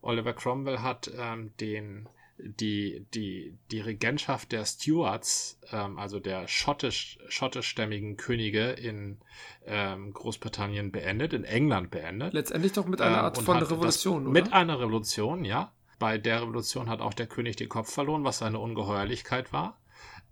Oliver 0.00 0.32
Cromwell 0.32 0.80
hat 0.80 1.10
ähm, 1.16 1.52
den 1.58 2.08
die, 2.38 3.06
die, 3.14 3.58
die 3.70 3.80
Regentschaft 3.80 4.52
der 4.52 4.64
Stuarts, 4.64 5.58
ähm, 5.72 5.98
also 5.98 6.20
der 6.20 6.46
schottisch, 6.48 7.18
schottischstämmigen 7.28 8.16
Könige 8.16 8.70
in 8.70 9.18
ähm, 9.66 10.12
Großbritannien 10.12 10.92
beendet, 10.92 11.32
in 11.32 11.44
England 11.44 11.90
beendet. 11.90 12.32
Letztendlich 12.32 12.72
doch 12.72 12.86
mit 12.86 13.00
einer 13.00 13.22
Art 13.22 13.38
ähm, 13.38 13.44
von 13.44 13.58
Revolution, 13.58 14.22
oder? 14.22 14.30
Mit 14.30 14.52
einer 14.52 14.78
Revolution, 14.78 15.44
ja. 15.44 15.72
Bei 15.98 16.16
der 16.16 16.42
Revolution 16.42 16.88
hat 16.88 17.00
auch 17.00 17.14
der 17.14 17.26
König 17.26 17.56
den 17.56 17.68
Kopf 17.68 17.92
verloren, 17.92 18.24
was 18.24 18.38
seine 18.38 18.60
Ungeheuerlichkeit 18.60 19.52
war. 19.52 19.78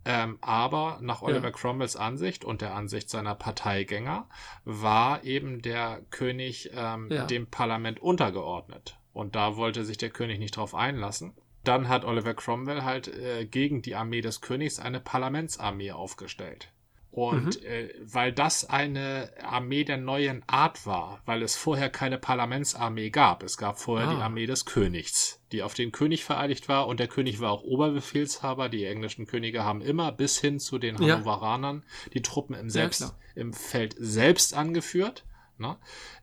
Ähm, 0.05 0.39
aber 0.41 0.99
nach 1.03 1.23
Oliver 1.23 1.49
ja. 1.49 1.51
Cromwells 1.51 1.97
Ansicht 1.97 2.45
und 2.45 2.61
der 2.61 2.77
Ansicht 2.77 3.11
seiner 3.11 3.35
Parteigänger 3.35 4.29
war 4.65 5.25
eben 5.25 5.63
der 5.63 6.03
König 6.11 6.71
ähm, 6.73 7.09
ja. 7.11 7.25
dem 7.25 7.49
Parlament 7.49 7.99
untergeordnet. 7.99 8.99
Und 9.13 9.35
da 9.35 9.57
wollte 9.57 9.85
sich 9.85 9.97
der 9.99 10.11
König 10.11 10.39
nicht 10.39 10.57
drauf 10.57 10.77
einlassen. 10.77 11.35
Dann 11.67 11.89
hat 11.89 12.05
Oliver 12.05 12.35
Cromwell 12.35 12.85
halt 12.85 13.09
äh, 13.09 13.45
gegen 13.45 13.83
die 13.83 13.95
Armee 13.95 14.21
des 14.21 14.41
Königs 14.41 14.79
eine 14.79 15.01
Parlamentsarmee 15.01 15.93
aufgestellt. 15.93 16.71
Und 17.17 17.63
mhm. 17.63 17.67
äh, 17.67 17.89
weil 18.03 18.31
das 18.31 18.69
eine 18.69 19.31
Armee 19.43 19.85
der 19.85 19.97
neuen 19.97 20.43
Art 20.47 20.85
war, 20.85 21.23
weil 21.25 21.43
es 21.43 21.57
vorher 21.57 21.89
keine 21.89 22.19
Parlamentsarmee 22.19 23.09
gab. 23.09 23.43
Es 23.43 23.57
gab 23.57 23.81
vorher 23.81 24.09
ah. 24.09 24.15
die 24.15 24.21
Armee 24.21 24.45
des 24.45 24.67
Königs, 24.67 25.41
die 25.51 25.63
auf 25.63 25.73
den 25.73 25.93
König 25.93 26.25
vereidigt 26.25 26.69
war 26.69 26.87
und 26.87 27.01
der 27.01 27.09
König 27.09 27.41
war 27.41 27.53
auch 27.53 27.63
Oberbefehlshaber. 27.63 28.69
Die 28.69 28.85
englischen 28.85 29.27
Könige 29.27 29.65
haben 29.65 29.81
immer 29.81 30.13
bis 30.13 30.39
hin 30.39 30.61
zu 30.61 30.79
den 30.79 30.99
Hannoveranern 30.99 31.85
ja. 31.87 32.11
die 32.13 32.21
Truppen 32.23 32.55
im, 32.55 32.69
selbst, 32.69 33.01
ja, 33.01 33.13
im 33.35 33.55
Feld 33.55 33.97
selbst 33.99 34.53
angeführt. 34.53 35.25
Ne? 35.59 35.77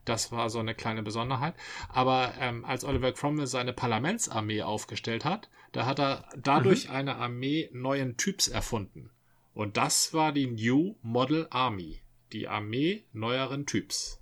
Das 0.04 0.32
war 0.32 0.50
so 0.50 0.58
eine 0.58 0.74
kleine 0.74 1.02
Besonderheit. 1.02 1.54
Aber 1.88 2.34
ähm, 2.38 2.64
als 2.64 2.84
Oliver 2.84 3.12
Cromwell 3.12 3.46
seine 3.46 3.72
Parlamentsarmee 3.72 4.62
aufgestellt 4.62 5.24
hat, 5.24 5.50
da 5.72 5.86
hat 5.86 5.98
er 5.98 6.28
dadurch 6.36 6.88
mhm. 6.88 6.94
eine 6.94 7.16
Armee 7.16 7.68
neuen 7.72 8.16
Typs 8.16 8.48
erfunden. 8.48 9.10
Und 9.52 9.76
das 9.76 10.12
war 10.14 10.32
die 10.32 10.46
New 10.46 10.96
Model 11.02 11.46
Army, 11.50 12.02
die 12.32 12.48
Armee 12.48 13.04
neueren 13.12 13.66
Typs. 13.66 14.20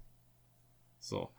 So. 0.98 1.30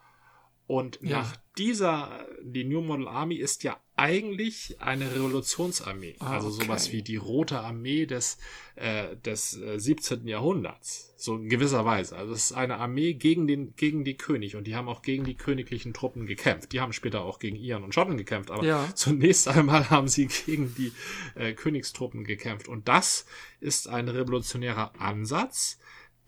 Und 0.67 0.99
ja. 1.01 1.19
nach 1.19 1.37
dieser, 1.57 2.25
die 2.43 2.63
New 2.63 2.81
Model 2.81 3.07
Army 3.07 3.35
ist 3.35 3.63
ja 3.63 3.79
eigentlich 3.95 4.81
eine 4.81 5.13
Revolutionsarmee. 5.13 6.15
Ah, 6.19 6.33
also 6.33 6.49
sowas 6.49 6.91
wie 6.91 7.03
die 7.03 7.15
Rote 7.15 7.59
Armee 7.59 8.05
des, 8.07 8.39
äh, 8.75 9.15
des 9.17 9.59
äh, 9.61 9.79
17. 9.79 10.27
Jahrhunderts. 10.27 11.13
So 11.15 11.35
in 11.35 11.47
gewisser 11.47 11.85
Weise. 11.85 12.17
Also 12.17 12.33
es 12.33 12.45
ist 12.45 12.51
eine 12.53 12.77
Armee 12.77 13.13
gegen, 13.13 13.45
den, 13.47 13.75
gegen 13.75 14.03
die 14.03 14.17
König 14.17 14.55
und 14.55 14.65
die 14.65 14.75
haben 14.75 14.89
auch 14.89 15.03
gegen 15.03 15.23
die 15.23 15.35
königlichen 15.35 15.93
Truppen 15.93 16.25
gekämpft. 16.25 16.73
Die 16.73 16.81
haben 16.81 16.91
später 16.91 17.21
auch 17.21 17.37
gegen 17.37 17.55
Iren 17.55 17.83
und 17.83 17.93
Schotten 17.93 18.17
gekämpft, 18.17 18.49
aber 18.49 18.65
ja. 18.65 18.89
zunächst 18.95 19.47
einmal 19.47 19.89
haben 19.89 20.07
sie 20.07 20.27
gegen 20.27 20.73
die 20.75 20.91
äh, 21.35 21.53
Königstruppen 21.53 22.23
gekämpft. 22.23 22.67
Und 22.67 22.87
das 22.87 23.25
ist 23.59 23.87
ein 23.87 24.09
revolutionärer 24.09 24.99
Ansatz, 24.99 25.79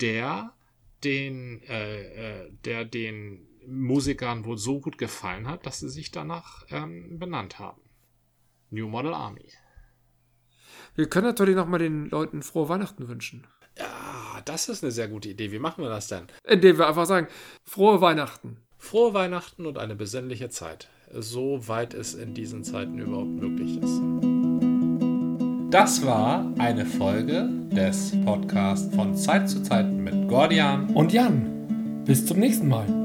der 0.02 0.54
den, 1.04 1.62
äh, 1.64 2.44
äh, 2.44 2.52
der 2.64 2.86
den 2.86 3.48
Musikern 3.68 4.46
wohl 4.46 4.58
so 4.58 4.80
gut 4.80 4.98
gefallen 4.98 5.48
hat, 5.48 5.66
dass 5.66 5.80
sie 5.80 5.90
sich 5.90 6.12
danach 6.12 6.66
ähm, 6.70 7.20
benannt 7.20 7.60
haben. 7.60 7.82
New 8.70 8.88
Model 8.88 9.14
Army. 9.14 9.52
Wir 10.96 11.10
können 11.10 11.28
natürlich 11.28 11.56
noch 11.56 11.68
mal 11.68 11.78
den 11.78 12.10
Leuten 12.10 12.42
frohe 12.42 12.70
Weihnachten 12.70 13.08
wünschen. 13.08 13.48
Ja, 13.78 14.42
das 14.46 14.70
ist 14.70 14.84
eine 14.84 14.92
sehr 14.92 15.08
gute 15.08 15.30
Idee. 15.30 15.52
Wie 15.52 15.60
machen 15.60 15.84
wir 15.84 15.90
das 15.90 16.08
denn? 16.08 16.28
Indem 16.44 16.78
wir 16.78 16.88
einfach 16.88 17.06
sagen, 17.06 17.28
frohe 17.64 18.02
Weihnachten. 18.02 18.58
Frohe 18.78 19.14
Weihnachten 19.14 19.66
und 19.66 19.78
eine 19.78 19.96
besinnliche 19.96 20.50
Zeit. 20.50 20.90
So 21.12 21.68
weit 21.68 21.94
es 21.94 22.14
in 22.14 22.34
diesen 22.34 22.64
Zeiten 22.64 23.00
überhaupt 23.00 23.30
möglich 23.30 23.78
ist. 23.78 24.02
Das 25.72 26.06
war 26.06 26.54
eine 26.58 26.86
Folge 26.86 27.50
des 27.72 28.14
Podcasts 28.24 28.96
von 28.96 29.16
Zeit 29.16 29.50
zu 29.50 29.62
Zeit 29.64 29.92
mit 29.92 30.30
Gordian 30.30 30.90
und 30.96 31.12
Jan. 31.12 32.04
Bis 32.06 32.26
zum 32.26 32.40
nächsten 32.40 32.70
Mal. 32.70 33.05